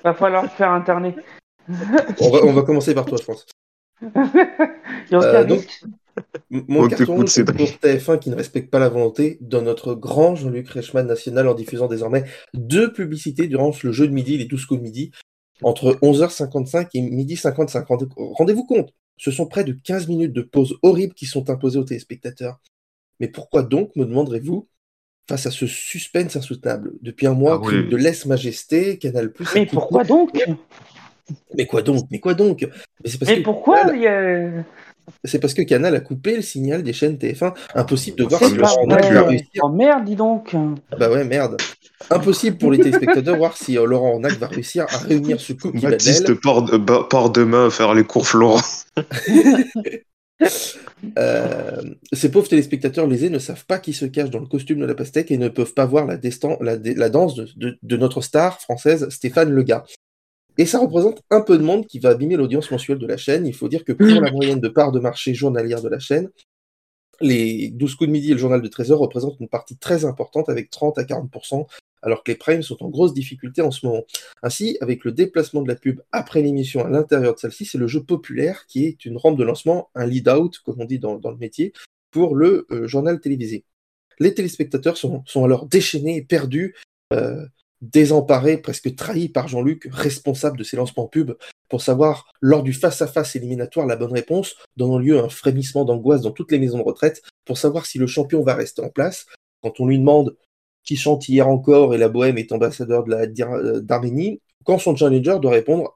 [0.04, 1.16] Va falloir faire internet
[2.20, 3.46] on, va, on va commencer par toi, je pense.
[5.14, 5.68] euh, donc,
[6.50, 11.08] mon carton pour TF1 qui ne respecte pas la volonté de notre grand Jean-Luc Reichmann
[11.08, 14.84] national en diffusant désormais deux publicités durant le jeu de midi, les 12 coups de
[14.84, 15.12] midi,
[15.62, 17.86] entre 11h55 et midi 55.
[18.16, 21.84] Rendez-vous compte, ce sont près de 15 minutes de pause horribles qui sont imposées aux
[21.84, 22.60] téléspectateurs.
[23.20, 24.68] Mais pourquoi donc, me demanderez-vous,
[25.28, 29.32] face à ce suspense insoutenable Depuis un mois, ah de lèse-majesté, Canal+...
[29.54, 30.42] Mais pourquoi donc?
[31.56, 32.06] Mais quoi donc?
[32.12, 32.62] Mais quoi donc?
[32.62, 33.86] Mais, parce que pourquoi
[35.24, 37.54] C'est parce que Canal a coupé le signal des chaînes TF1.
[37.76, 39.62] Impossible de voir si Laurent Nac va réussir.
[39.64, 41.58] Oh merde, dis donc ah Bah ouais, merde.
[42.10, 45.54] Impossible pour les téléspectateurs de voir si euh, Laurent Nac va réussir à réunir ce
[45.54, 48.62] couple Baptiste part, de, part demain faire les cours Florent.
[51.18, 51.82] euh,
[52.14, 54.96] ces pauvres téléspectateurs lésés ne savent pas qui se cache dans le costume de la
[54.96, 56.18] pastèque et ne peuvent pas voir la,
[56.62, 59.84] la, la danse de, de, de, notre star française Stéphane Lega.
[60.60, 63.48] Et ça représente un peu de monde qui va abîmer l'audience mensuelle de la chaîne.
[63.48, 66.30] Il faut dire que pour la moyenne de part de marché journalière de la chaîne,
[67.22, 70.04] les 12 coups de midi et le journal de 13 heures représentent une partie très
[70.04, 71.66] importante avec 30 à 40%,
[72.02, 74.04] alors que les primes sont en grosse difficulté en ce moment.
[74.44, 77.88] Ainsi, avec le déplacement de la pub après l'émission à l'intérieur de celle-ci, c'est le
[77.88, 81.38] jeu populaire qui est une rampe de lancement, un lead-out, comme on dit dans, le
[81.38, 81.72] métier,
[82.12, 83.64] pour le euh, journal télévisé.
[84.20, 86.76] les téléspectateurs sont, sont alors déchaînés, perdus,
[87.82, 91.38] désemparés, presque trahis par Jean-Luc, responsable de ces lancements pubs,
[91.70, 96.22] pour savoir, lors du face-à-face éliminatoire, la bonne réponse, donnant lieu à un frémissement d'angoisse
[96.22, 99.26] dans toutes les maisons de retraite, pour savoir si le champion va rester en place.
[99.62, 100.36] Quand on lui demande
[100.84, 101.94] qui chante hier encore?
[101.94, 105.96] et la bohème est ambassadeur de d'Arménie, quand son challenger doit répondre,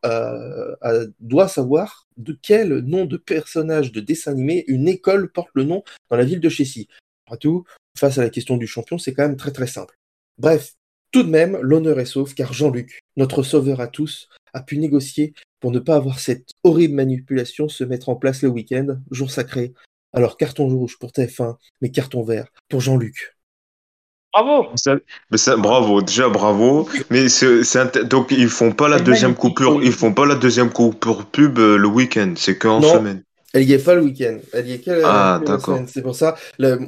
[1.20, 5.84] doit savoir de quel nom de personnage de dessin animé une école porte le nom
[6.10, 6.88] dans la ville de Chessy.
[7.26, 7.66] Après tout,
[7.98, 9.98] face à la question du champion, c'est quand même très très simple.
[10.38, 10.74] Bref,
[11.14, 15.34] tout de même, l'honneur est sauf car Jean-Luc, notre sauveur à tous, a pu négocier
[15.60, 19.74] pour ne pas avoir cette horrible manipulation se mettre en place le week-end, jour sacré.
[20.12, 23.36] Alors carton rouge pour TF1, mais carton vert pour Jean-Luc.
[24.34, 24.72] Bravo
[25.30, 26.90] mais ça, Bravo, déjà bravo.
[27.12, 27.64] Mais c'est,
[28.08, 31.78] donc ils font pas la deuxième coupure, ils font pas la deuxième coupure pub euh,
[31.78, 33.24] le week-end, c'est qu'en semaine.
[33.54, 34.38] Elle y est pas le week-end.
[34.52, 35.80] Elle y est qu'elle ah, d'accord.
[35.88, 36.36] C'est pour ça,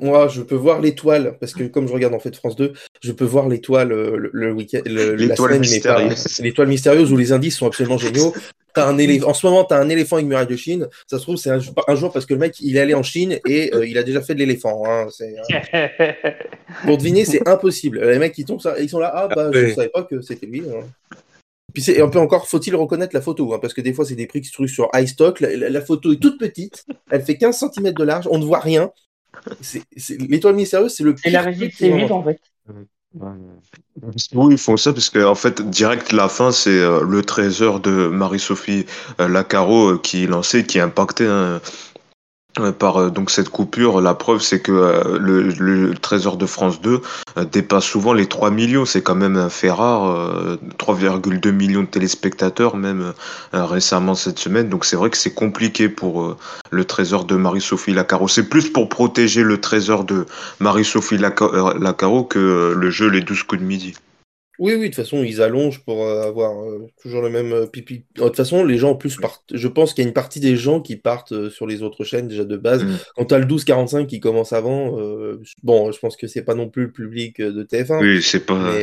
[0.01, 3.11] moi, je peux voir l'étoile, parce que comme je regarde en fait France 2, je
[3.11, 6.39] peux voir l'étoile euh, le, week-end, l'étoile mystérieuse.
[6.39, 8.33] l'étoile mystérieuse où les indices sont absolument géniaux.
[8.77, 10.87] As un En ce moment, tu as un éléphant avec muraille de Chine.
[11.07, 13.39] Ça se trouve, c'est un, jour parce que le mec, il est allé en Chine
[13.47, 14.83] et euh, il a déjà fait de l'éléphant.
[14.85, 15.07] Hein.
[16.85, 18.01] Pour deviner, c'est impossible.
[18.01, 20.61] Les mecs, ils, tombent, ils sont là, ah bah, je savais pas que c'était lui.
[20.61, 20.83] Hein.
[21.75, 24.15] Puis et un peu encore, faut-il reconnaître la photo, hein, parce que des fois, c'est
[24.15, 25.41] des prix qui se trouvent sur iStock.
[25.41, 28.59] La, la, photo est toute petite, elle fait 15 cm de large, on ne voit
[28.59, 28.89] rien.
[30.29, 32.39] L'étoile mystérieuse, c'est le Et la régie, c'est vide, en fait.
[34.33, 37.79] Oui, ils font ça parce que en fait, direct la fin, c'est euh, le trésor
[37.79, 38.85] de Marie-Sophie
[39.21, 41.61] euh, Lacaro euh, qui lancé, qui impactait un,
[42.77, 47.01] par euh, donc cette coupure, la preuve c'est que euh, le, Trésor de France 2
[47.37, 51.87] euh, dépasse souvent les 3 millions, c'est quand même un fait rare, 3,2 millions de
[51.87, 53.13] téléspectateurs même
[53.53, 56.37] récemment cette semaine, donc c'est vrai que c'est compliqué pour
[56.71, 58.27] le Trésor de Marie-Sophie Lacaro.
[58.27, 60.25] C'est plus pour protéger le Trésor de
[60.59, 63.93] Marie-Sophie Lacaro que le jeu Les 12 coups de midi.
[64.59, 67.65] Oui, oui, de toute façon, ils allongent pour euh, avoir euh, toujours le même euh,
[67.65, 68.05] pipi.
[68.15, 69.55] De toute façon, les gens en plus partent.
[69.55, 72.27] Je pense qu'il y a une partie des gens qui partent sur les autres chaînes
[72.27, 72.83] déjà de base.
[72.83, 72.97] Mm.
[73.15, 74.97] Quand tu as le 12-45 qui commence avant,
[75.63, 78.01] bon, je pense que c'est pas non plus le public de TF1.
[78.01, 78.73] Oui, c'est pas.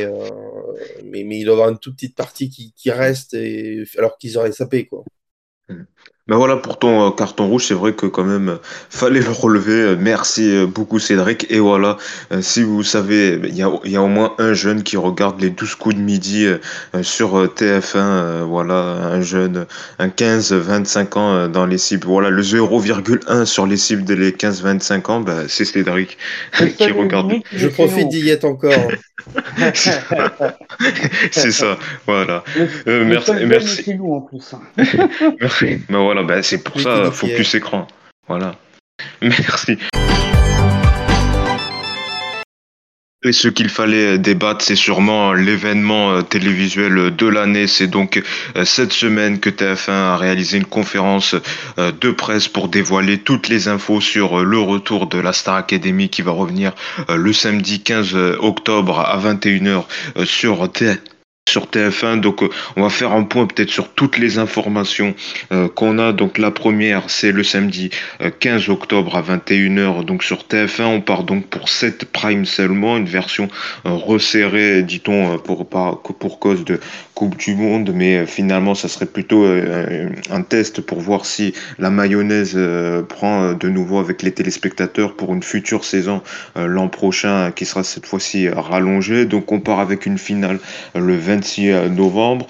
[1.03, 3.83] Mais, mais, il doit y avoir une toute petite partie qui, qui reste et...
[3.97, 5.03] alors qu'ils auraient sapé, quoi.
[5.69, 5.83] Mm.
[6.29, 8.57] Ben voilà pour ton euh, carton rouge, c'est vrai que quand même euh,
[8.89, 9.73] fallait le relever.
[9.73, 11.47] Euh, merci beaucoup Cédric.
[11.49, 11.97] Et voilà,
[12.39, 15.49] si vous savez, il y a, y a, au moins un jeune qui regarde les
[15.49, 16.47] 12 coups de midi
[17.01, 18.43] sur TF1.
[18.43, 19.65] Voilà, un jeune,
[19.99, 22.07] un 15-25 ans dans les cibles.
[22.07, 26.17] Voilà, le 0,1 sur les cibles des 15-25 ans, ben, c'est Cédric
[26.77, 27.33] qui regarde.
[27.51, 28.71] Je profite d'y être encore.
[31.31, 32.43] c'est ça, voilà.
[32.85, 33.31] merci.
[33.45, 33.99] merci.
[34.01, 34.55] en plus.
[35.41, 35.81] merci.
[35.89, 37.87] Ben voilà, bah, c'est pour ça, focus écran.
[38.27, 38.55] Voilà.
[39.21, 39.77] Merci.
[43.25, 47.67] Et ce qu'il fallait débattre, c'est sûrement l'événement euh, télévisuel de l'année.
[47.67, 48.21] C'est donc
[48.57, 51.35] euh, cette semaine que TF1 a réalisé une conférence
[51.79, 56.09] euh, de presse pour dévoiler toutes les infos sur le retour de la Star Academy
[56.09, 56.73] qui va revenir
[57.09, 59.83] le samedi 15 octobre à 21h
[60.25, 61.12] sur TF1
[61.53, 62.19] sur TF1.
[62.19, 65.13] Donc, euh, on va faire un point peut-être sur toutes les informations
[65.51, 66.11] euh, qu'on a.
[66.11, 67.91] Donc, la première, c'est le samedi
[68.39, 70.03] 15 euh, octobre à 21h.
[70.03, 73.49] Donc, sur TF1, on part donc pour 7 Prime seulement, une version
[73.85, 76.79] resserrée, dit-on, pour, pour cause de
[77.13, 77.91] Coupe du Monde.
[77.93, 82.57] Mais finalement, ça serait plutôt un test pour voir si la mayonnaise
[83.07, 86.21] prend de nouveau avec les téléspectateurs pour une future saison
[86.55, 89.25] l'an prochain qui sera cette fois-ci rallongée.
[89.25, 90.59] Donc, on part avec une finale
[90.95, 92.47] le 20 26 novembre.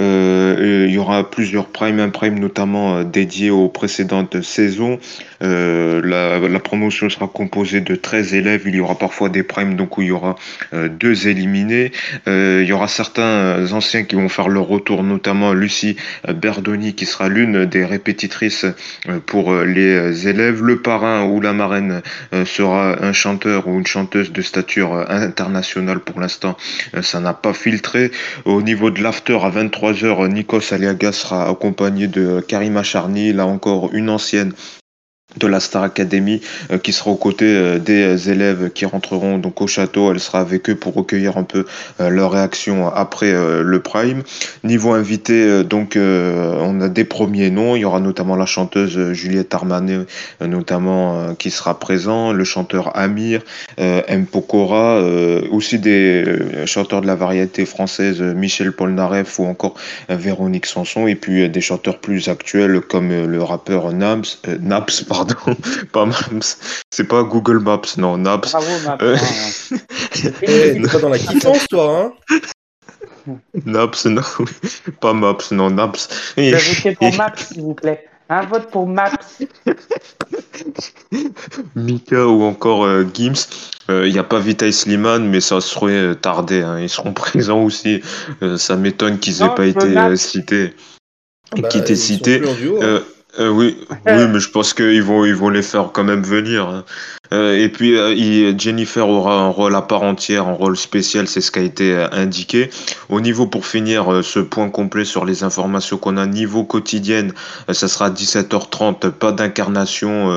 [0.00, 4.98] Euh, il y aura plusieurs primes, un prime notamment euh, dédié aux précédentes saisons.
[5.44, 6.00] Euh,
[6.50, 8.62] la, promotion sera composée de 13 élèves.
[8.66, 10.36] Il y aura parfois des primes donc où il y aura
[10.72, 11.92] deux éliminés.
[12.26, 17.28] il y aura certains anciens qui vont faire leur retour, notamment Lucie Berdoni qui sera
[17.28, 18.66] l'une des répétitrices
[19.26, 20.62] pour les élèves.
[20.62, 22.00] Le parrain ou la marraine
[22.44, 26.00] sera un chanteur ou une chanteuse de stature internationale.
[26.00, 26.56] Pour l'instant,
[27.02, 28.10] ça n'a pas filtré.
[28.46, 33.44] Au niveau de l'after à 23 3h, Nikos Aliaga sera accompagné de Karima Charny, là
[33.44, 34.54] encore une ancienne
[35.36, 39.60] de la Star Academy euh, qui sera aux côtés euh, des élèves qui rentreront donc
[39.60, 40.10] au château.
[40.10, 41.66] Elle sera avec eux pour recueillir un peu
[42.00, 44.22] euh, leur réaction après le prime.
[44.62, 47.76] Niveau invité, donc on a des premiers noms.
[47.76, 50.06] Il y aura notamment la chanteuse Juliette Armanet,
[50.40, 53.42] notamment qui sera présent, le chanteur Amir,
[53.78, 54.26] M.
[54.26, 55.02] Pokora,
[55.50, 56.24] aussi des
[56.66, 59.74] chanteurs de la variété française Michel Polnareff ou encore
[60.08, 64.38] Véronique Sanson, et puis des chanteurs plus actuels comme le rappeur Naps,
[65.26, 65.56] pardon,
[65.92, 66.56] pas Maps.
[66.90, 68.52] C'est pas Google Maps, non, Naps.
[68.52, 68.98] Bravo, Maps.
[69.02, 69.76] Euh, hein.
[70.42, 72.38] Eh, pas dans la quittance, toi, hein
[73.64, 74.22] Naps, non,
[75.00, 76.08] pas Maps, non, Naps.
[76.36, 78.06] Et- Je vais voter pour Maps, s'il vous plaît.
[78.28, 79.10] Un vote pour Maps.
[81.76, 83.48] Mika ou encore euh, Gims.
[83.88, 86.62] Il n'y a pas Vitaly Sliman, mais ça serait euh, tardé.
[86.62, 86.78] hein.
[86.80, 88.02] Ils seront présents aussi.
[88.42, 90.72] Euh, ça m'étonne qu'ils Non, aient pas été euh, cités.
[91.56, 92.40] Et Bah, qui étaient cités.
[92.40, 93.02] duo, hein.
[93.38, 96.68] Euh, oui, oui, mais je pense qu'ils vont, ils vont les faire quand même venir.
[96.68, 96.84] hein.
[97.32, 101.40] Euh, et puis euh, Jennifer aura un rôle à part entière, un rôle spécial, c'est
[101.40, 102.70] ce qui a été euh, indiqué.
[103.08, 107.32] Au niveau, pour finir, euh, ce point complet sur les informations qu'on a, niveau quotidienne,
[107.72, 110.30] ça sera à 17h30, pas d'incarnation,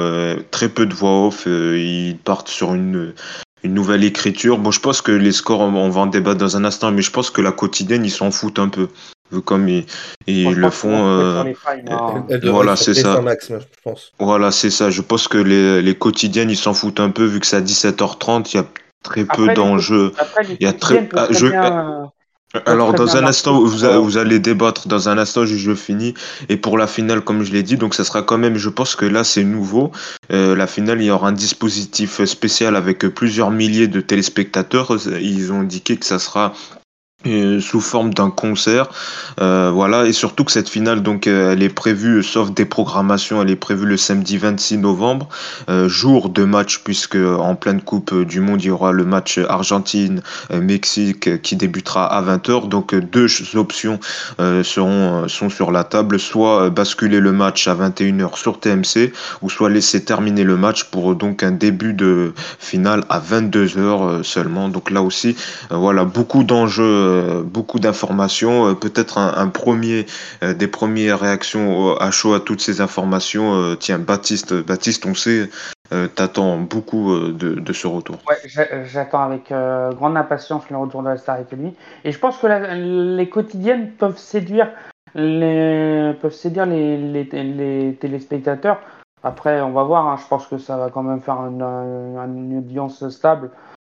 [0.50, 3.14] très peu de voix off, ils partent sur une,
[3.64, 4.58] une nouvelle écriture.
[4.58, 7.12] Bon, je pense que les scores, on va en débattre dans un instant, mais je
[7.12, 8.88] pense que la quotidienne, ils s'en foutent un peu.
[9.32, 9.86] Vu comme ils,
[10.54, 10.90] le font.
[11.08, 11.44] euh,
[12.44, 13.20] Voilà, c'est ça.
[13.22, 14.14] Max, je pense.
[14.20, 14.90] Voilà, c'est ça.
[14.90, 17.62] Je pense que les, les quotidiennes, ils s'en foutent un peu, vu que c'est à
[17.62, 18.66] 17h30, il y a
[19.04, 20.14] très peu Après, d'enjeux.
[20.60, 22.02] Il y a très- ah, je- bien,
[22.56, 25.76] euh, Alors, dans un instant, vous, a- vous allez débattre dans un instant, je, je
[25.76, 26.14] finis.
[26.48, 28.96] Et pour la finale, comme je l'ai dit, donc ça sera quand même, je pense
[28.96, 29.92] que là, c'est nouveau.
[30.32, 34.96] Euh, la finale, il y aura un dispositif spécial avec plusieurs milliers de téléspectateurs.
[35.22, 36.54] Ils ont indiqué que ça sera
[37.26, 38.90] euh, sous forme d'un concert.
[39.42, 43.42] Euh, voilà, et surtout que cette finale, donc, euh, elle est prévue, sauf des programmations,
[43.42, 45.28] elle est prévue le samedi 26 novembre,
[45.88, 51.28] jour de match, puisque en pleine Coupe du Monde, il y aura le match Argentine-Mexique
[51.28, 52.70] euh, qui débutera à 20h.
[52.70, 54.00] Donc, deux options
[54.38, 59.70] seront, sont sur la table, soit basculer le match à 21h sur TMC, ou soit
[59.70, 64.70] laisser terminer le match pour donc un début de finale à 22h euh, seulement.
[64.70, 65.36] Donc là aussi,
[65.70, 66.84] voilà, beaucoup d'enjeux,
[67.44, 70.06] beaucoup d'informations, euh, peut-être un, premier,
[70.44, 73.56] euh, des premières réactions à chaud à toutes ces informations.
[73.56, 75.50] Euh, tiens, Baptiste, Baptiste, on sait,
[75.94, 78.18] euh, t'attends beaucoup euh, de, ce retour.
[78.86, 81.76] J'attends avec euh, grande impatience le retour de la Star Academy.
[82.04, 82.48] Et je pense que
[83.18, 84.70] les quotidiennes peuvent séduire
[85.16, 88.82] les, peuvent séduire les, téléspectateurs.
[89.24, 90.08] Après, on va voir.
[90.08, 93.77] hein, je pense que ça va quand même faire une, audience stable, euh,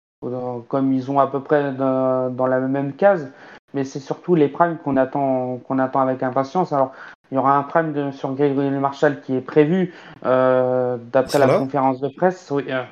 [0.68, 3.30] comme ils ont à peu près dans, dans la même case.
[3.74, 6.72] Mais c'est surtout les primes qu'on attend, qu'on attend avec impatience.
[6.72, 6.92] Alors,
[7.30, 9.92] il y aura un prime de, sur Grégory Marshall qui est prévu
[10.24, 12.48] euh, d'après la conférence de presse.
[12.50, 12.84] Oui, euh,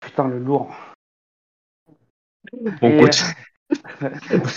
[0.00, 0.70] putain, le lourd.
[2.82, 3.34] On Et- continue.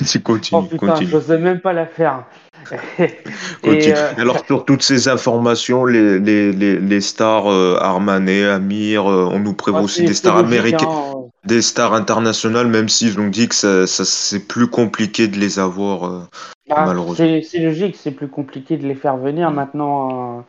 [0.05, 1.09] tu Oh continues, putain, continue.
[1.09, 2.25] je sais même pas la faire.
[2.99, 9.09] Et, euh, Alors sur toutes ces informations, les, les, les, les stars euh, Armanet, Amir,
[9.09, 11.16] euh, on nous prévoit bah, aussi des stars américaines, hein.
[11.45, 15.59] Des stars internationales, même s'ils ont dit que ça, ça c'est plus compliqué de les
[15.59, 16.05] avoir.
[16.05, 16.21] euh.
[16.69, 17.15] Bah, Malheureusement.
[17.15, 19.53] c'est c'est logique, c'est plus compliqué de les faire venir Mm.
[19.55, 20.39] maintenant.
[20.39, 20.41] euh,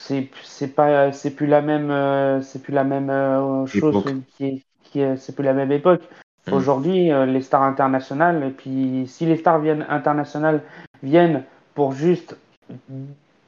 [0.00, 4.14] c'est c'est pas c'est plus la même euh, c'est plus la même euh, chose Époque.
[4.36, 6.02] qui est qui est- c'est plus la même époque.
[6.46, 6.52] Mm.
[6.52, 10.62] Aujourd'hui, les stars internationales et puis si les stars viennent internationales
[11.02, 11.42] viennent
[11.74, 12.36] pour juste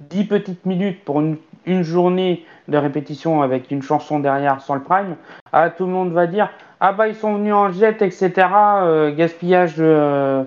[0.01, 4.83] 10 petites minutes pour une, une journée de répétition avec une chanson derrière sans le
[4.83, 5.17] prime,
[5.53, 6.49] ah, tout le monde va dire
[6.81, 8.49] ah bah ils sont venus en jet etc
[8.83, 10.45] euh, gaspillage de,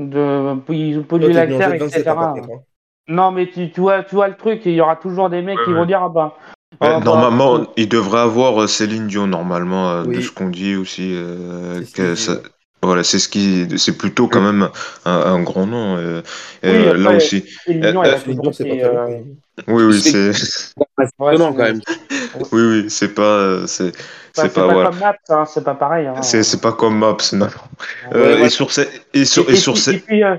[0.00, 2.16] de ils ont pollué la terre jet 27, etc.
[2.18, 2.34] hein.
[3.10, 5.58] Non, mais tu, tu, vois, tu vois le truc, il y aura toujours des mecs
[5.58, 5.76] Ouais, qui ouais.
[5.78, 6.34] vont dire Ah bah.
[6.82, 10.76] Euh, ah bah, normalement, il devrait avoir euh, Céline Dion normalement de ce qu'on dit
[10.76, 11.14] aussi.
[11.14, 12.40] euh, que ça-.
[12.82, 14.68] Voilà, c'est ce qui, c'est plutôt quand même
[15.04, 15.96] un, un grand nom.
[15.96, 16.22] euh,
[16.62, 17.44] Oui, euh, après, là aussi.
[17.68, 19.18] Euh, euh.
[19.66, 20.74] Oui, oui, C'est-
[21.18, 21.80] quand même.
[22.52, 23.96] oui, oui, c'est pas, euh, c'est, bah,
[24.36, 24.90] c'est pas, voilà.
[24.90, 26.06] comme Maps, hein, c'est pas pareil.
[26.06, 26.22] Hein.
[26.22, 27.46] C'est, c'est pas comme Maps, non.
[27.46, 27.50] Ouais,
[28.14, 28.46] Euh, ouais.
[28.46, 30.36] et sur cette, et sur, et, et sur et puis, euh,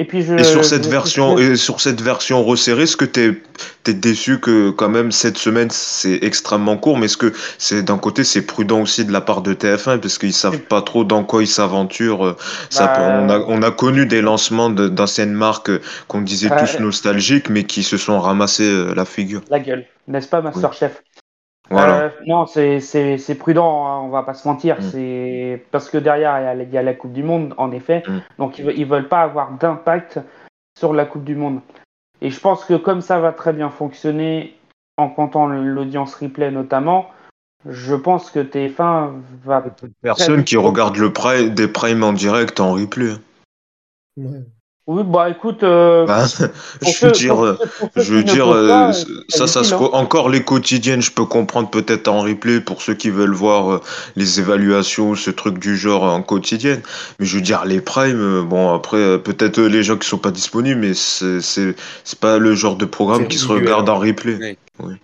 [0.00, 2.96] et puis je, Et sur cette je- version, je- et sur cette version resserrée, est-ce
[2.96, 3.40] que t'es
[3.86, 7.98] es déçu que quand même cette semaine c'est extrêmement court, mais est-ce que c'est d'un
[7.98, 11.24] côté c'est prudent aussi de la part de TF1 parce qu'ils savent pas trop dans
[11.24, 12.24] quoi ils s'aventurent.
[12.24, 12.36] euh,
[12.78, 16.56] Bah, on a on a connu des lancements de- d'anciennes marques euh, qu'on disait Bah,
[16.64, 19.42] tous nostalgiques, mais qui se sont ramassés euh, la figure.
[19.50, 21.02] La gueule, n'est-ce pas, Masterchef
[21.70, 22.00] Voilà.
[22.02, 24.78] Euh, Non, c'est- prudent, hein, on va pas se mentir.
[24.78, 24.82] Mm.
[24.82, 27.54] C'est parce que derrière il y a, la- il y a la Coupe du Monde,
[27.58, 28.02] en effet.
[28.06, 28.18] Mm.
[28.38, 30.20] Donc ils, ils veulent pas avoir d'impact
[30.78, 31.60] sur la Coupe du Monde.
[32.22, 34.56] Et je pense que comme ça va très bien fonctionner,
[34.96, 37.10] en comptant l'audience replay notamment,
[37.66, 39.12] je pense que TF1
[39.44, 39.64] va.
[40.02, 43.12] Personne qui regarde le prime, des primes en direct en replay.
[44.16, 44.42] Ouais.
[44.92, 45.62] Oui, bah écoute.
[45.62, 46.24] euh, Bah,
[46.82, 48.90] je veux dire, pour euh, ceux- pour ceux Je veux dire, euh,
[49.28, 49.88] ça, ça se hein.
[49.92, 53.80] encore les quotidiennes, je peux comprendre peut-être en replay pour ceux qui veulent voir euh,
[54.16, 56.82] les évaluations, ce truc du genre en quotidienne.
[57.20, 60.08] Mais je veux dire, les primes, euh, bon, après, euh, peut-être euh, les gens qui
[60.08, 63.88] sont pas disponibles, mais c'est c'est c'est pas le genre de programme qui se regarde
[63.88, 63.92] hein.
[63.92, 64.58] en replay.
[64.80, 64.94] Oui.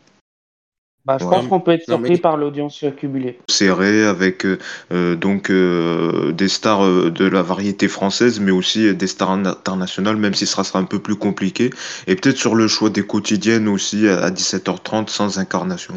[1.06, 3.38] Bah, je pense qu'on peut être surpris par l'audience cumulée.
[3.48, 4.44] Serré avec
[4.90, 10.62] donc des stars de la variété française, mais aussi des stars internationales, même si ce
[10.62, 11.70] sera, un peu plus compliqué.
[12.08, 15.94] Et peut-être sur le choix des quotidiennes aussi à 17h30 sans incarnation.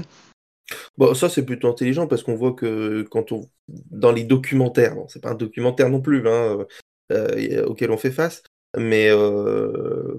[0.98, 3.50] Bon, ça c'est plutôt intelligent parce qu'on voit que quand on
[3.90, 6.66] dans les documentaires, bon, c'est pas un documentaire non plus hein,
[7.66, 8.44] auquel on fait face,
[8.78, 10.14] mais, euh,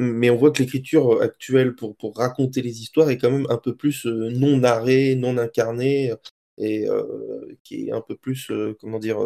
[0.00, 3.58] mais on voit que l'écriture actuelle pour, pour raconter les histoires est quand même un
[3.58, 6.12] peu plus euh, non narrée, non incarnée,
[6.58, 9.18] et euh, qui est un peu plus, comment dire,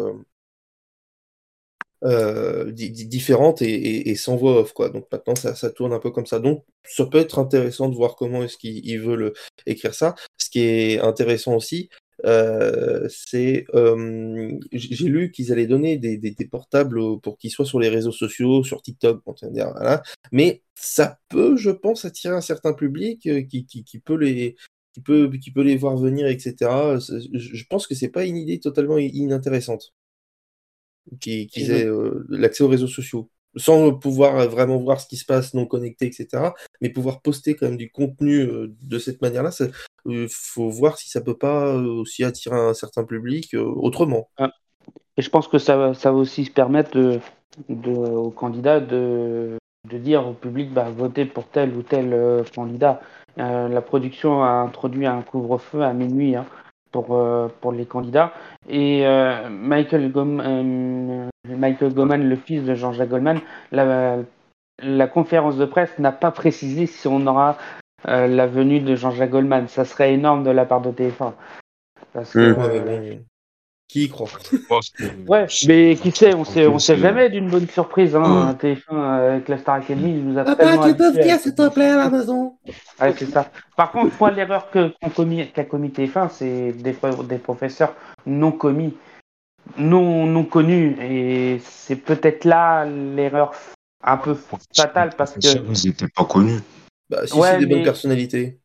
[2.73, 4.73] différente et, sans voix off.
[4.73, 4.89] Quoi.
[4.89, 6.39] Donc maintenant, ça, ça, tourne un peu comme ça.
[6.39, 9.33] Donc ça peut être intéressant de voir comment est-ce qu'il veut
[9.65, 10.15] écrire ça.
[10.37, 11.89] Ce qui est intéressant aussi,
[12.23, 13.65] euh, c'est
[14.71, 18.63] j'ai lu qu'ils allaient donner des, des, portables pour qu'ils soient sur les réseaux sociaux,
[18.63, 20.01] sur TikTok, voilà.
[20.31, 24.55] mais ça peut, je pense, attirer un certain public euh, qui, qui, qui, peut les
[24.93, 26.55] qui peut, qui peut les voir venir, etc.
[27.33, 29.93] Je pense que c'est pas une idée totalement inintéressante
[31.19, 35.53] qu'ils aient euh, l'accès aux réseaux sociaux sans pouvoir vraiment voir ce qui se passe,
[35.53, 36.51] non connecté, etc.
[36.81, 39.51] Mais pouvoir poster quand même du contenu euh, de cette manière-là,
[40.05, 44.29] il euh, faut voir si ça peut pas euh, aussi attirer un certain public autrement.
[44.37, 44.51] Ah.
[45.17, 47.19] Et je pense que ça, va aussi se permettre
[47.69, 52.99] aux candidats de, dire au public bah, votez pour tel ou tel candidat.
[53.37, 56.35] la production a introduit un couvre-feu à minuit.
[56.35, 56.45] Hein
[57.01, 58.33] pour, les candidats.
[58.69, 59.03] Et
[59.49, 63.39] Michael, euh, Michael Goldman, le fils de Jean-Jacques Goldman,
[63.71, 64.17] la,
[64.79, 67.57] la conférence de presse n'a pas précisé si on aura
[68.07, 69.67] la venue de Jean-Jacques Goldman.
[69.67, 71.33] Ça serait énorme de la part de TF1.
[72.13, 73.23] Parce que, mmh.
[73.87, 74.27] Qui y croit?
[75.27, 78.15] Ouais, mais qui sait, on sait, on sait jamais d'une bonne surprise.
[78.15, 81.53] Hein, TF1 avec la Star Academy, il nous a Papa, tellement tu peux venir s'il
[81.53, 82.53] te plaît à la maison?
[82.99, 83.51] Ouais, c'est ça.
[83.77, 86.95] Par contre, moi, l'erreur qu'a commis, qu commis TF1, c'est des,
[87.29, 87.93] des professeurs
[88.25, 88.97] non commis,
[89.77, 90.95] non, non connus.
[91.01, 93.51] Et c'est peut-être là l'erreur
[94.03, 94.37] un peu
[94.75, 95.39] fatale parce que.
[95.39, 96.59] Ils n'étaient pas connus.
[97.09, 98.59] Bah, si c'est des bonnes personnalités.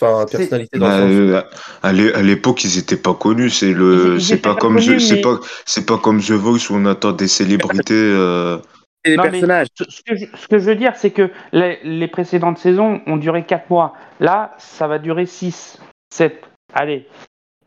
[0.00, 1.42] Enfin, personnalité dans bah, euh,
[1.82, 3.50] à l'époque, ils étaient pas connus.
[3.50, 7.12] C'est le, c'est pas, comme c'est pas, c'est pas comme The Voice où on attend
[7.12, 7.92] des célébrités.
[7.94, 8.58] Euh...
[9.04, 9.66] des personnages.
[9.76, 13.16] Ce, que je, ce, que je, veux dire, c'est que les, les, précédentes saisons ont
[13.18, 13.94] duré 4 mois.
[14.18, 15.78] Là, ça va durer 6,
[16.10, 16.42] 7,
[16.72, 17.06] allez,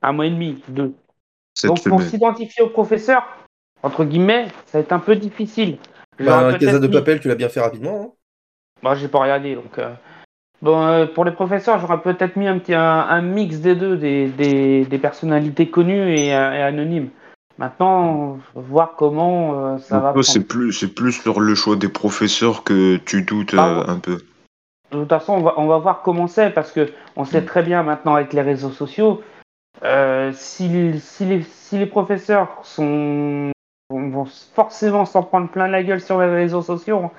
[0.01, 0.93] un mois et demi, deux.
[1.63, 3.23] Donc, pour s'identifier au professeur,
[3.83, 5.77] entre guillemets, ça va être un peu difficile.
[6.19, 8.01] Bah, un Casa de Papel, tu l'as bien fait rapidement.
[8.01, 8.11] Hein
[8.83, 9.77] bah, j'ai pas regardé, donc.
[9.77, 9.93] Euh...
[10.61, 14.27] Bon, euh, pour les professeurs, j'aurais peut-être mis un petit un, mix des deux, des,
[14.27, 17.09] des, des personnalités connues et, euh, et, anonymes.
[17.57, 20.13] Maintenant, voir comment euh, ça va.
[20.23, 24.23] C'est plus, c'est plus sur le choix des professeurs que tu doutes ah un peu.
[24.91, 27.45] De toute façon, on va, on va voir comment c'est parce que on sait mm.
[27.45, 29.21] très bien maintenant avec les réseaux sociaux,
[29.81, 33.51] si, si, les, si les professeurs sont
[33.89, 37.11] vont forcément s'en prendre plein la gueule sur les réseaux sociaux,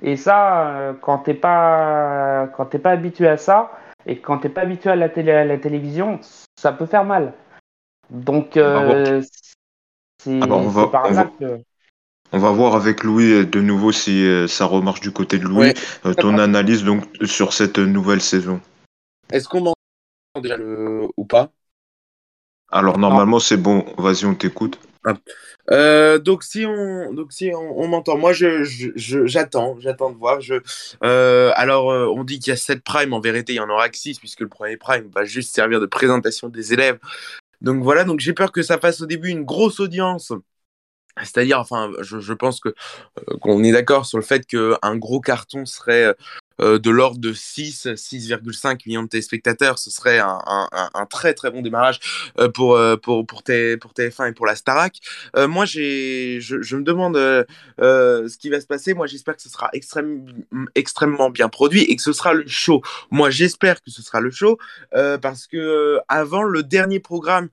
[0.00, 3.72] et ça, euh, quand t'es pas, quand t'es pas habitué à ça,
[4.06, 6.20] et quand t'es pas habitué à la, télé, à la télévision,
[6.56, 7.34] ça peut faire mal.
[8.10, 9.22] Donc, euh,
[10.22, 11.60] c'est ah on va, par on va, que...
[12.32, 15.74] on va voir avec Louis euh, de nouveau si ça remarche du côté de Louis.
[16.18, 18.60] ton analyse donc sur cette nouvelle saison.
[19.30, 21.08] Est-ce qu'on m'entend déjà le...
[21.16, 21.50] ou pas?
[22.72, 23.84] Alors normalement c'est bon.
[23.98, 24.78] Vas-y, on t'écoute.
[25.04, 25.14] Ah.
[25.70, 28.64] Euh, donc si on donc si on, m'entend, moi je
[29.26, 30.40] j'attends, j'attends de voir.
[30.40, 30.54] Je
[31.04, 33.68] euh, alors euh, on dit qu'il y a 7 primes, en vérité il y en
[33.68, 36.98] aura que 6 puisque le premier prime va juste servir de présentation des élèves.
[37.60, 40.32] Donc voilà, donc j'ai peur que ça fasse au début une grosse audience.
[41.18, 42.74] C'est-à-dire, enfin, je, je pense que
[43.40, 46.16] qu'on est d'accord sur le fait qu'un gros carton serait
[46.60, 49.78] euh, de l'ordre de 6, 6,5 millions de téléspectateurs.
[49.78, 52.00] Ce serait un, un, très très bon démarrage
[52.38, 54.98] euh, pour, euh, pour, pour, pour, TF1 et pour la Starac.
[55.36, 57.16] moi, je, je, me demande
[57.78, 58.94] ce qui va se passer.
[58.94, 60.26] Moi, j'espère que ce sera extrême,
[60.74, 62.82] extrêmement bien produit et que ce sera le show.
[63.10, 64.58] Moi, j'espère que ce sera le show
[64.90, 67.48] parce que avant le dernier programme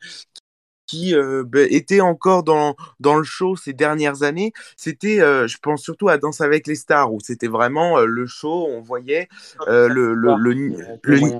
[0.89, 5.57] qui euh, bah, était encore dans, dans le show ces dernières années, c'était, euh, je
[5.61, 9.29] pense surtout à Danse avec les stars, où c'était vraiment euh, le show, on voyait
[9.67, 10.51] le, le, le,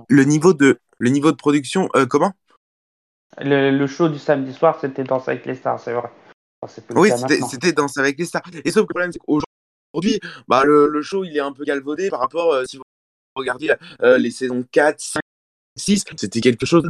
[0.07, 1.89] le, niveau de, le niveau de production.
[2.09, 2.33] comment?
[3.39, 6.11] Le, show du samedi soir, c'était Danse avec les stars, c'est vrai.
[6.93, 7.09] oui,
[7.49, 8.43] c'était Danse avec les stars.
[8.63, 12.11] Et sauf que le problème, c'est qu'aujourd'hui, bah, le, show, il est un peu galvaudé
[12.11, 12.83] par rapport, si vous
[13.35, 15.21] regardiez les saisons 4, 5,
[15.75, 16.83] 6, c'était quelque chose.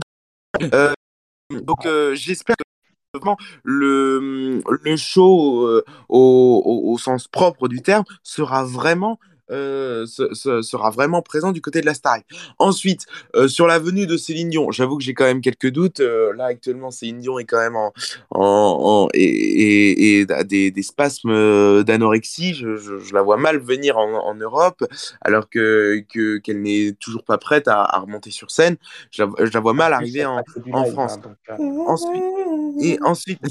[1.50, 3.20] Donc euh, j'espère que
[3.64, 9.20] le, le show euh, au, au, sens propre du terme sera vraiment
[9.50, 12.26] sera vraiment présent du côté de la Starac.
[12.58, 13.06] Ensuite,
[13.48, 16.00] sur la venue de Céline Dion, j'avoue que j'ai quand même quelques doutes.
[16.00, 17.92] là, actuellement, Céline Dion est quand même en,
[18.32, 22.54] en, et, et, des, des, spasmes d'anorexie.
[22.54, 24.84] Je, je, la vois mal venir en, en Europe,
[25.22, 26.04] alors que
[26.44, 28.78] qu'elle n'est toujours pas prête à, à, remonter sur scène.
[29.12, 31.20] Je la, je la vois mal arriver en, en France.
[31.50, 32.24] Hein, ensuite,
[32.82, 33.42] et ensuite,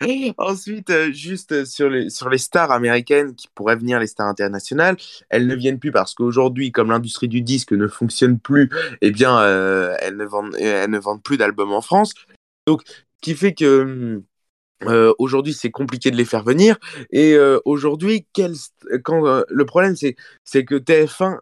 [0.38, 4.96] ensuite juste sur les, sur les stars américaines qui pourraient venir, les stars internationales,
[5.40, 8.70] elles ne viennent plus parce qu'aujourd'hui, comme l'industrie du disque ne fonctionne plus,
[9.00, 12.12] eh bien, euh, elles, ne vendent, elles ne vendent plus d'albums en France.
[12.66, 12.82] Donc,
[13.22, 14.22] qui fait que hum,
[14.86, 16.78] euh, aujourd'hui, c'est compliqué de les faire venir.
[17.10, 18.26] Et euh, aujourd'hui,
[19.04, 21.38] quand euh, le problème, c'est c'est que TF1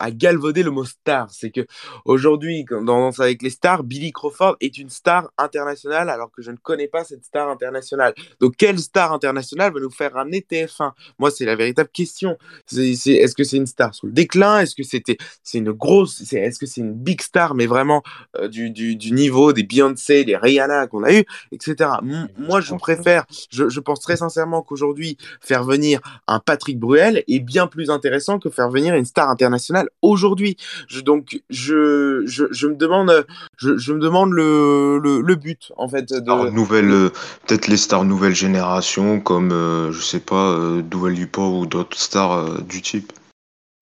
[0.00, 1.28] euh, a galvaudé le mot star.
[1.30, 1.66] C'est que
[2.04, 6.50] aujourd'hui, dans Danse avec les stars, Billy Crawford est une star internationale, alors que je
[6.50, 8.14] ne connais pas cette star internationale.
[8.40, 12.36] Donc, quelle star internationale va nous faire ramener TF1 Moi, c'est la véritable question.
[12.70, 14.60] Est-ce est, que c'est une star sur le déclin?
[14.60, 18.02] Est-ce que c'était c'est une grosse Est-ce que c'est une big star, mais vraiment
[18.50, 21.90] du, du, du, niveau des Beyoncé, des Rihanna qu'on a eu, etc.
[22.38, 27.40] moi, je préfère, je, je pense très sincèrement qu'aujourd'hui, faire venir un Patrick Bruel est
[27.40, 30.56] bien plus intéressant que faire venir une star internationale aujourd'hui.
[30.88, 33.26] Je, donc, je, je, je, me demande,
[33.56, 36.08] je, je me demande le, le, le, but, en fait.
[36.08, 36.30] De...
[36.30, 37.10] Alors, nouvelle, euh,
[37.46, 42.32] peut-être les stars nouvelle génération, comme, euh, je sais pas, euh, Dupont ou d'autres stars
[42.32, 43.12] euh, du type.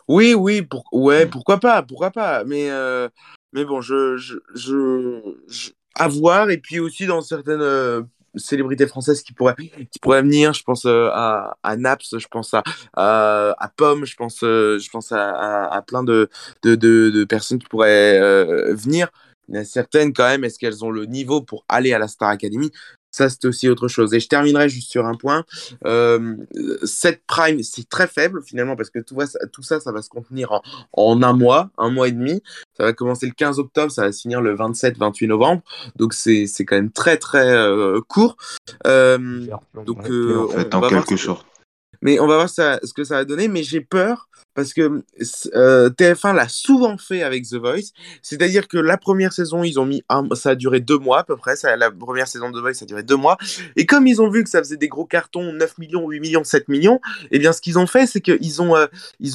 [0.08, 2.44] Oui, oui, pour, ouais, pourquoi pas, pourquoi pas.
[2.44, 3.08] Mais, euh,
[3.52, 6.50] mais bon, je, je, je, à voir.
[6.50, 7.62] Et puis aussi dans certaines
[8.36, 9.54] célébrités françaises qui pourraient,
[10.22, 10.52] venir.
[10.52, 12.62] Je pense euh, à, Naps, je pense à,
[12.94, 14.78] à, Pomme, je pense, euh,
[15.10, 16.28] à, plein de,
[17.24, 19.08] personnes qui pourraient euh, venir.
[19.64, 22.70] Certaines quand même, est-ce qu'elles ont le niveau pour aller à la Star Academy?
[23.14, 24.12] Ça, c'est aussi autre chose.
[24.12, 25.44] Et je terminerai juste sur un point.
[25.84, 26.34] Euh,
[26.82, 30.08] cette prime, c'est très faible finalement parce que tout, va, tout ça, ça va se
[30.08, 30.62] contenir en,
[30.92, 32.42] en, un mois, un mois et demi.
[32.76, 35.62] Ça va commencer le 15 octobre, ça va finir le 27-28 novembre.
[35.94, 38.36] Donc, c'est quand même très, très euh, court.
[38.86, 39.46] Euh,
[39.86, 41.46] donc, en fait, en quelque sorte.
[42.04, 43.48] Mais on va voir ça, ce que ça va donner.
[43.48, 45.02] Mais j'ai peur parce que
[45.54, 47.90] euh, TF1 l'a souvent fait avec The Voice.
[48.22, 50.02] C'est-à-dire que la première saison, ils ont mis
[50.34, 51.56] ça a duré deux mois à peu près.
[51.56, 53.36] Ça, la première saison de The Voice, ça a duré deux mois.
[53.76, 56.44] Et comme ils ont vu que ça faisait des gros cartons, 9 millions, 8 millions,
[56.44, 57.00] 7 millions,
[57.30, 58.86] eh bien, ce qu'ils ont fait, c'est qu'ils ont, euh,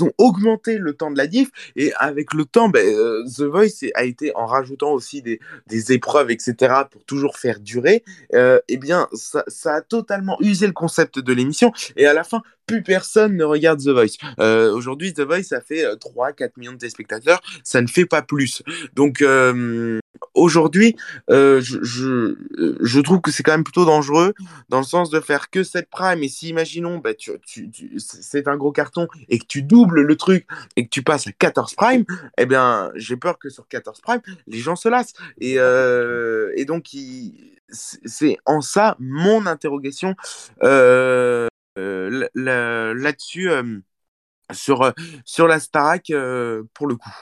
[0.02, 1.50] ont augmenté le temps de la diff.
[1.76, 5.92] Et avec le temps, ben, euh, The Voice a été, en rajoutant aussi des, des
[5.92, 6.56] épreuves, etc.,
[6.90, 8.04] pour toujours faire durer,
[8.34, 11.74] eh bien, ça, ça a totalement usé le concept de l'émission.
[11.98, 14.18] Et à la fin, plus personne ne regarde The Voice.
[14.40, 18.62] Euh, Aujourd'hui, The Voice, ça fait 3-4 millions de téléspectateurs, ça ne fait pas plus.
[18.94, 20.00] Donc euh,
[20.34, 20.96] aujourd'hui,
[21.32, 22.36] euh, je, je,
[22.80, 24.34] je, trouve que c'est quand même plutôt dangereux
[24.70, 26.22] dans le sens de faire que cette prime.
[26.24, 30.02] Et si, imaginons, bah, tu, tu, tu, c'est un gros carton et que tu doubles
[30.02, 30.46] le truc
[30.76, 32.06] et que tu passes à 14 prime,
[32.38, 35.14] eh bien, j'ai peur que sur 14 prime, les gens se lassent.
[35.42, 36.86] Et, euh, et donc,
[37.72, 40.16] c'est en ça mon interrogation.
[40.64, 41.48] Euh, euh,
[42.36, 43.80] là-dessus, euh,
[44.52, 44.94] sur,
[45.26, 47.14] sur la Starac, euh, pour le coup.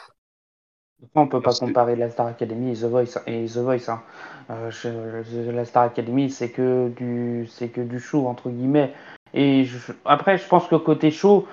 [1.14, 3.20] On ne peut pas comparer la Star Academy et The Voice.
[3.28, 4.02] Et The Voice hein.
[4.50, 8.94] euh, je, la Star Academy, c'est que du, c'est que du show entre guillemets.
[9.34, 11.48] Et je, après, je pense que côté show,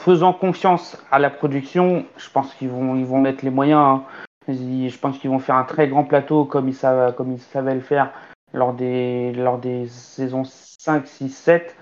[0.00, 3.80] faisant confiance à la production, je pense qu'ils vont, ils vont mettre les moyens.
[3.80, 4.04] Hein.
[4.48, 7.74] Je pense qu'ils vont faire un très grand plateau comme ils savent, comme ils savaient
[7.74, 8.12] le faire
[8.52, 11.76] lors des, lors des saisons 5, 6, 7.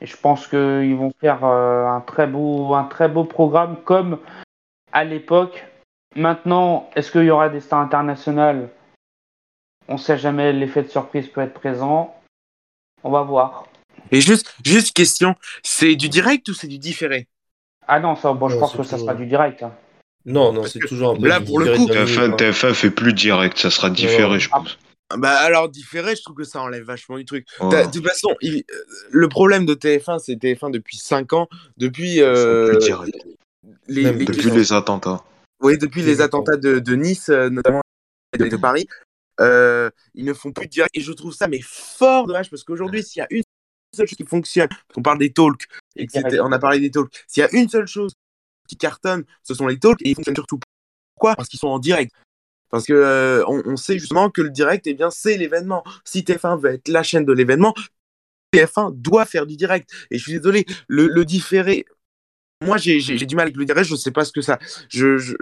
[0.00, 4.18] Et je pense qu'ils vont faire euh, un, très beau, un très beau programme comme
[4.92, 5.66] à l'époque.
[6.16, 8.70] Maintenant, est-ce qu'il y aura des stars internationales?
[9.88, 12.16] On ne sait jamais, l'effet de surprise peut être présent.
[13.02, 13.66] On va voir.
[14.10, 17.28] Et juste, juste question, c'est du direct ou c'est du différé?
[17.86, 19.62] Ah non, ça, bon, je pense que ça sera du direct.
[19.62, 19.72] Hein.
[20.24, 23.58] Non, non, c'est toujours un peu Là, pour le coup, TF1, TF1 fait plus direct,
[23.58, 24.78] ça sera différé, je pense.
[25.16, 27.46] Bah alors différé, je trouve que ça enlève vachement du truc.
[27.60, 28.62] De toute façon, il,
[29.10, 32.78] le problème de TF1, c'est TF1 depuis 5 ans, depuis euh,
[33.88, 35.24] les, Même les, depuis les, les attentats.
[35.60, 37.80] Oui, depuis les attentats de, de Nice, notamment
[38.38, 38.86] de, de Paris,
[39.40, 40.90] euh, ils ne font plus de direct.
[40.94, 43.42] Et je trouve ça mais fort dommage parce qu'aujourd'hui, s'il y a une
[43.94, 46.06] seule chose qui fonctionne, on parle des talks, et
[46.40, 48.12] on a parlé des talks, s'il y a une seule chose
[48.68, 50.60] qui cartonne, ce sont les talks et ils fonctionnent surtout.
[51.14, 52.12] Pourquoi Parce qu'ils sont en direct.
[52.70, 55.82] Parce que euh, on, sait justement que le direct, eh bien, c'est l'événement.
[56.04, 57.74] Si TF1 veut être la chaîne de l'événement,
[58.54, 59.90] TF1 doit faire du direct.
[60.10, 61.84] Et je suis désolé, le, différé.
[62.64, 63.88] Moi, j'ai du mal avec le direct.
[63.88, 64.58] Je sais pas ce que ça.
[64.88, 65.34] Je, je,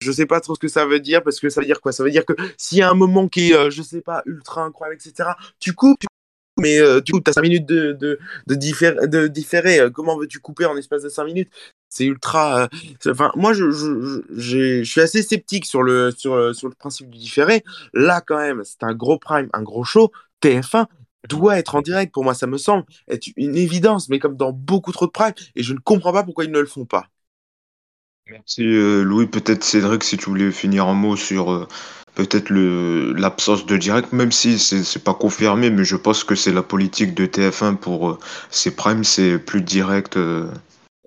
[0.00, 1.92] je sais pas trop ce que ça veut dire parce que ça veut dire quoi?
[1.92, 4.22] Ça veut dire que s'il y a un moment qui est, euh, je sais pas,
[4.24, 5.30] ultra incroyable, etc.
[5.58, 6.00] Tu coupes.
[6.00, 6.06] Tu
[6.58, 9.80] mais euh, tu coupes, as 5 minutes de, de, de, de différé.
[9.94, 11.50] Comment veux-tu couper en espace de 5 minutes?
[11.90, 12.62] C'est ultra.
[12.62, 12.68] Euh,
[13.10, 17.62] enfin, moi, je, suis assez sceptique sur le, sur, sur le principe du différé.
[17.92, 20.10] Là, quand même, c'est un gros prime, un gros show.
[20.42, 20.86] TF1
[21.28, 22.14] doit être en direct.
[22.14, 25.34] Pour moi, ça me semble être une évidence, mais comme dans beaucoup trop de prime,
[25.56, 27.06] et je ne comprends pas pourquoi ils ne le font pas.
[28.30, 29.26] Merci euh, Louis.
[29.26, 31.66] Peut-être Cédric, si tu voulais finir un mot sur euh,
[32.14, 36.62] peut-être l'absence de direct, même si c'est pas confirmé, mais je pense que c'est la
[36.62, 38.18] politique de TF1 pour
[38.50, 40.16] ces primes, c'est plus direct.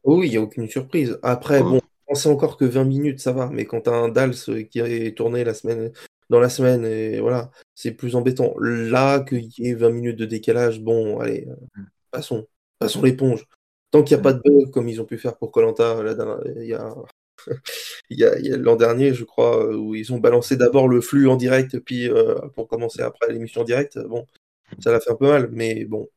[0.03, 1.17] Oui, il n'y a aucune surprise.
[1.23, 4.09] Après, bon, on sait encore que 20 minutes, ça va, mais quand tu as un
[4.09, 4.35] Dals
[4.69, 5.91] qui est tourné la semaine,
[6.29, 8.53] dans la semaine, et voilà, c'est plus embêtant.
[8.59, 11.85] Là, qu'il y ait 20 minutes de décalage, bon, allez, euh, mm.
[12.11, 12.47] passons,
[12.79, 13.45] passons l'éponge.
[13.91, 15.97] Tant qu'il n'y a pas de bug comme ils ont pu faire pour Colanta,
[16.55, 16.95] il y a,
[18.09, 18.23] il y
[18.53, 22.09] a, l'an dernier, je crois, où ils ont balancé d'abord le flux en direct, puis
[22.09, 24.25] euh, pour commencer après l'émission en direct, bon,
[24.79, 26.07] ça l'a fait un peu mal, mais bon,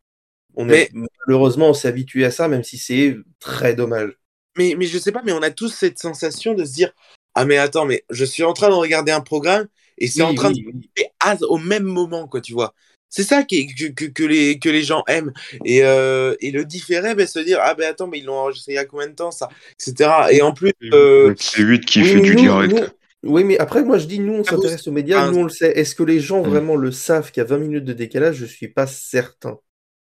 [0.56, 0.90] on est,
[1.26, 4.12] malheureusement, on s'est habitué à ça, même si c'est très dommage.
[4.56, 6.92] Mais, mais je sais pas, mais on a tous cette sensation de se dire
[7.34, 9.66] Ah, mais attends, mais je suis en train de regarder un programme
[9.98, 12.74] et c'est en train de de au même moment, quoi, tu vois.
[13.08, 15.32] C'est ça qui que, que, les, que les gens aiment.
[15.64, 18.72] Et, euh, et le différé, ben, se dire Ah, ben attends, mais ils l'ont enregistré
[18.72, 19.48] il y a combien de temps, ça
[19.80, 20.10] Etc.
[20.30, 20.72] Et en plus.
[20.92, 21.34] Euh...
[21.38, 22.94] C'est 8 qui fait du direct.
[23.22, 25.50] Oui, mais après, moi je dis, nous on ah, s'intéresse aux médias, nous on le
[25.50, 25.76] sait.
[25.78, 26.48] Est-ce que les gens mm.
[26.48, 28.36] vraiment le savent qu'il y a 20 minutes de décalage?
[28.36, 29.58] Je suis pas certain.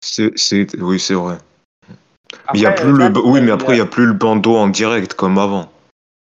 [0.01, 0.33] C'est,
[0.79, 1.37] oui, c'est vrai.
[2.53, 4.67] il y a plus le, oui, mais après, il n'y a plus le bandeau en
[4.67, 5.71] direct comme avant.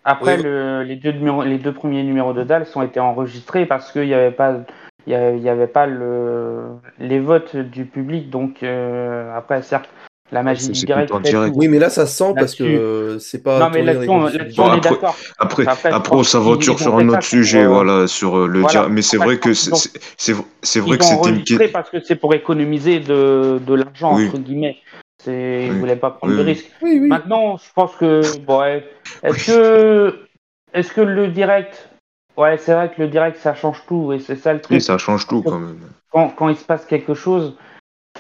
[0.05, 1.13] Après, les, deux
[1.45, 4.57] les deux premiers numéros de Dallas ont été enregistrés parce qu'il n'y avait pas,
[5.07, 8.29] il y avait, pas le, les votes du public.
[8.29, 9.89] Donc, euh, après, certes,
[10.33, 11.13] la magie du direct.
[11.55, 13.61] Oui, mais là, ça sent parce que c'est pas.
[13.61, 15.17] Non, mais là-dessus, on, est d'accord.
[15.39, 18.91] Après, après, on s'aventure sur un autre sujet, voilà, sur euh, le direct.
[18.91, 21.31] Mais c'est vrai que c'est vrai que c'était
[21.67, 21.71] une.
[21.71, 24.79] parce que c'est pour économiser de, de l'argent, entre guillemets.
[25.27, 26.67] Ils ne voulaient pas prendre de risque.
[26.83, 28.23] Maintenant, je pense que.
[28.41, 28.63] Bon,
[29.23, 30.19] est-ce que.
[30.75, 31.91] Est-ce que le direct.
[32.39, 34.15] Ouais, c'est vrai que le direct, ça change tout.
[34.15, 34.75] Et c'est ça le truc.
[34.75, 35.77] Oui, ça change tout quand même.
[36.11, 37.55] Quand, quand il se passe quelque chose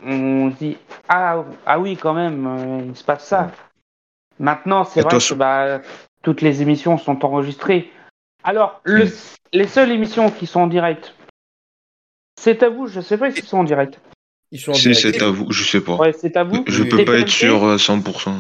[0.05, 0.77] on se dit
[1.09, 3.51] ah, ah oui, quand même, euh, il se passe ça.
[4.39, 5.81] Maintenant, c'est vrai que bah,
[6.23, 7.91] toutes les émissions sont enregistrées.
[8.45, 9.09] Alors, le,
[9.53, 11.15] les seules émissions qui sont en direct,
[12.41, 14.01] c'est à vous, je sais pas s'ils sont en direct.
[14.51, 15.97] Ils sont en si, c'est à vous, je sais pas.
[15.97, 16.65] Ouais, c'est à vous.
[16.67, 18.33] Je peux pas être sûr 100%.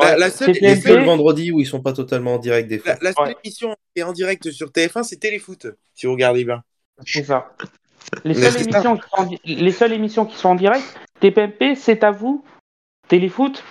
[0.00, 2.96] Euh, la, seule, le vendredi où ils sont pas totalement en direct des fois.
[3.00, 6.64] La, seule émission qui est en direct sur TF1, c'est Téléfoot, si vous regardez bien.
[7.06, 7.54] C'est ça.
[8.24, 10.84] Les seules, émissions qui sont, les seules émissions qui sont en direct,
[11.20, 12.44] TPMP, c'est à vous,
[13.08, 13.62] Téléfoot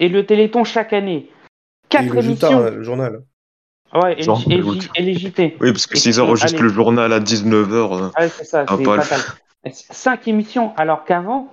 [0.00, 1.30] et le Téléthon chaque année.
[1.88, 2.62] Quatre émissions.
[2.70, 3.22] le journal.
[3.94, 5.56] Ouais, et, les JT.
[5.60, 7.72] Oui, parce que s'ils enregistrent le journal à 19h.
[7.72, 9.20] Euh, ouais, c'est ça, c'est fatal.
[9.72, 11.52] Cinq émissions, alors qu'avant,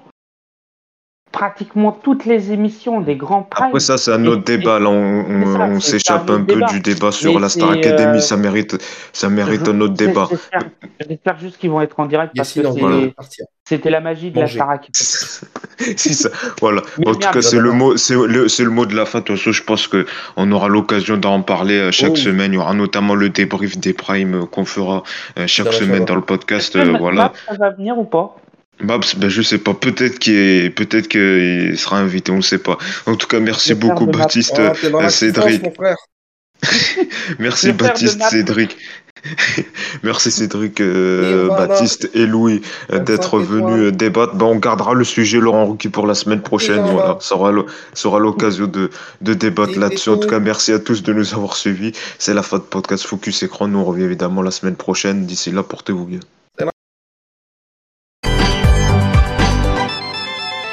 [1.34, 3.66] pratiquement toutes les émissions des grands primes.
[3.66, 4.80] Après ça, c'est un autre débat.
[4.80, 8.18] Là, on, s'échappe un, peu du débat sur la Star Academy.
[8.18, 8.78] Euh, ça mérite,
[9.12, 10.30] ça mérite un autre débat.
[11.10, 12.62] J'espère juste qu'ils vont être en direct parce que
[13.66, 14.92] c'était la magie de la Star Academy.
[15.98, 16.30] c'est ça.
[16.62, 16.84] Voilà.
[17.06, 19.20] en tout cas, c'est le mot, c'est le, le, mot de la fin.
[19.20, 20.06] De toute façon, je pense que
[20.38, 22.54] on aura l'occasion d'en parler euh, chaque oh semaine.
[22.54, 25.02] Il y aura notamment le débrief des primes euh, qu'on fera
[25.48, 26.78] chaque semaine dans le podcast.
[27.00, 27.34] voilà.
[27.48, 28.38] Ça va venir ou pas?
[28.82, 32.78] Babs, ben je sais pas, peut-être qu'il peut-être qu'il sera invité, on ne sait pas.
[33.06, 35.64] En tout cas, merci beaucoup Baptiste, ah, Cédric.
[37.40, 38.78] merci Baptiste, Cédric.
[40.04, 42.62] merci Cédric, euh, Baptiste et Louis
[42.92, 44.36] euh, d'être venus euh, débattre.
[44.36, 46.82] Ben, on gardera le sujet Laurent Rouki pour la semaine prochaine.
[46.82, 48.90] Voilà, ça aura l'occasion de,
[49.22, 50.10] de débattre là-dessus.
[50.10, 51.94] En tout cas, merci à tous de nous avoir suivis.
[52.20, 53.68] C'est la fin de podcast Focus Écran.
[53.68, 55.26] Nous on revient évidemment la semaine prochaine.
[55.26, 56.20] D'ici là, portez-vous bien.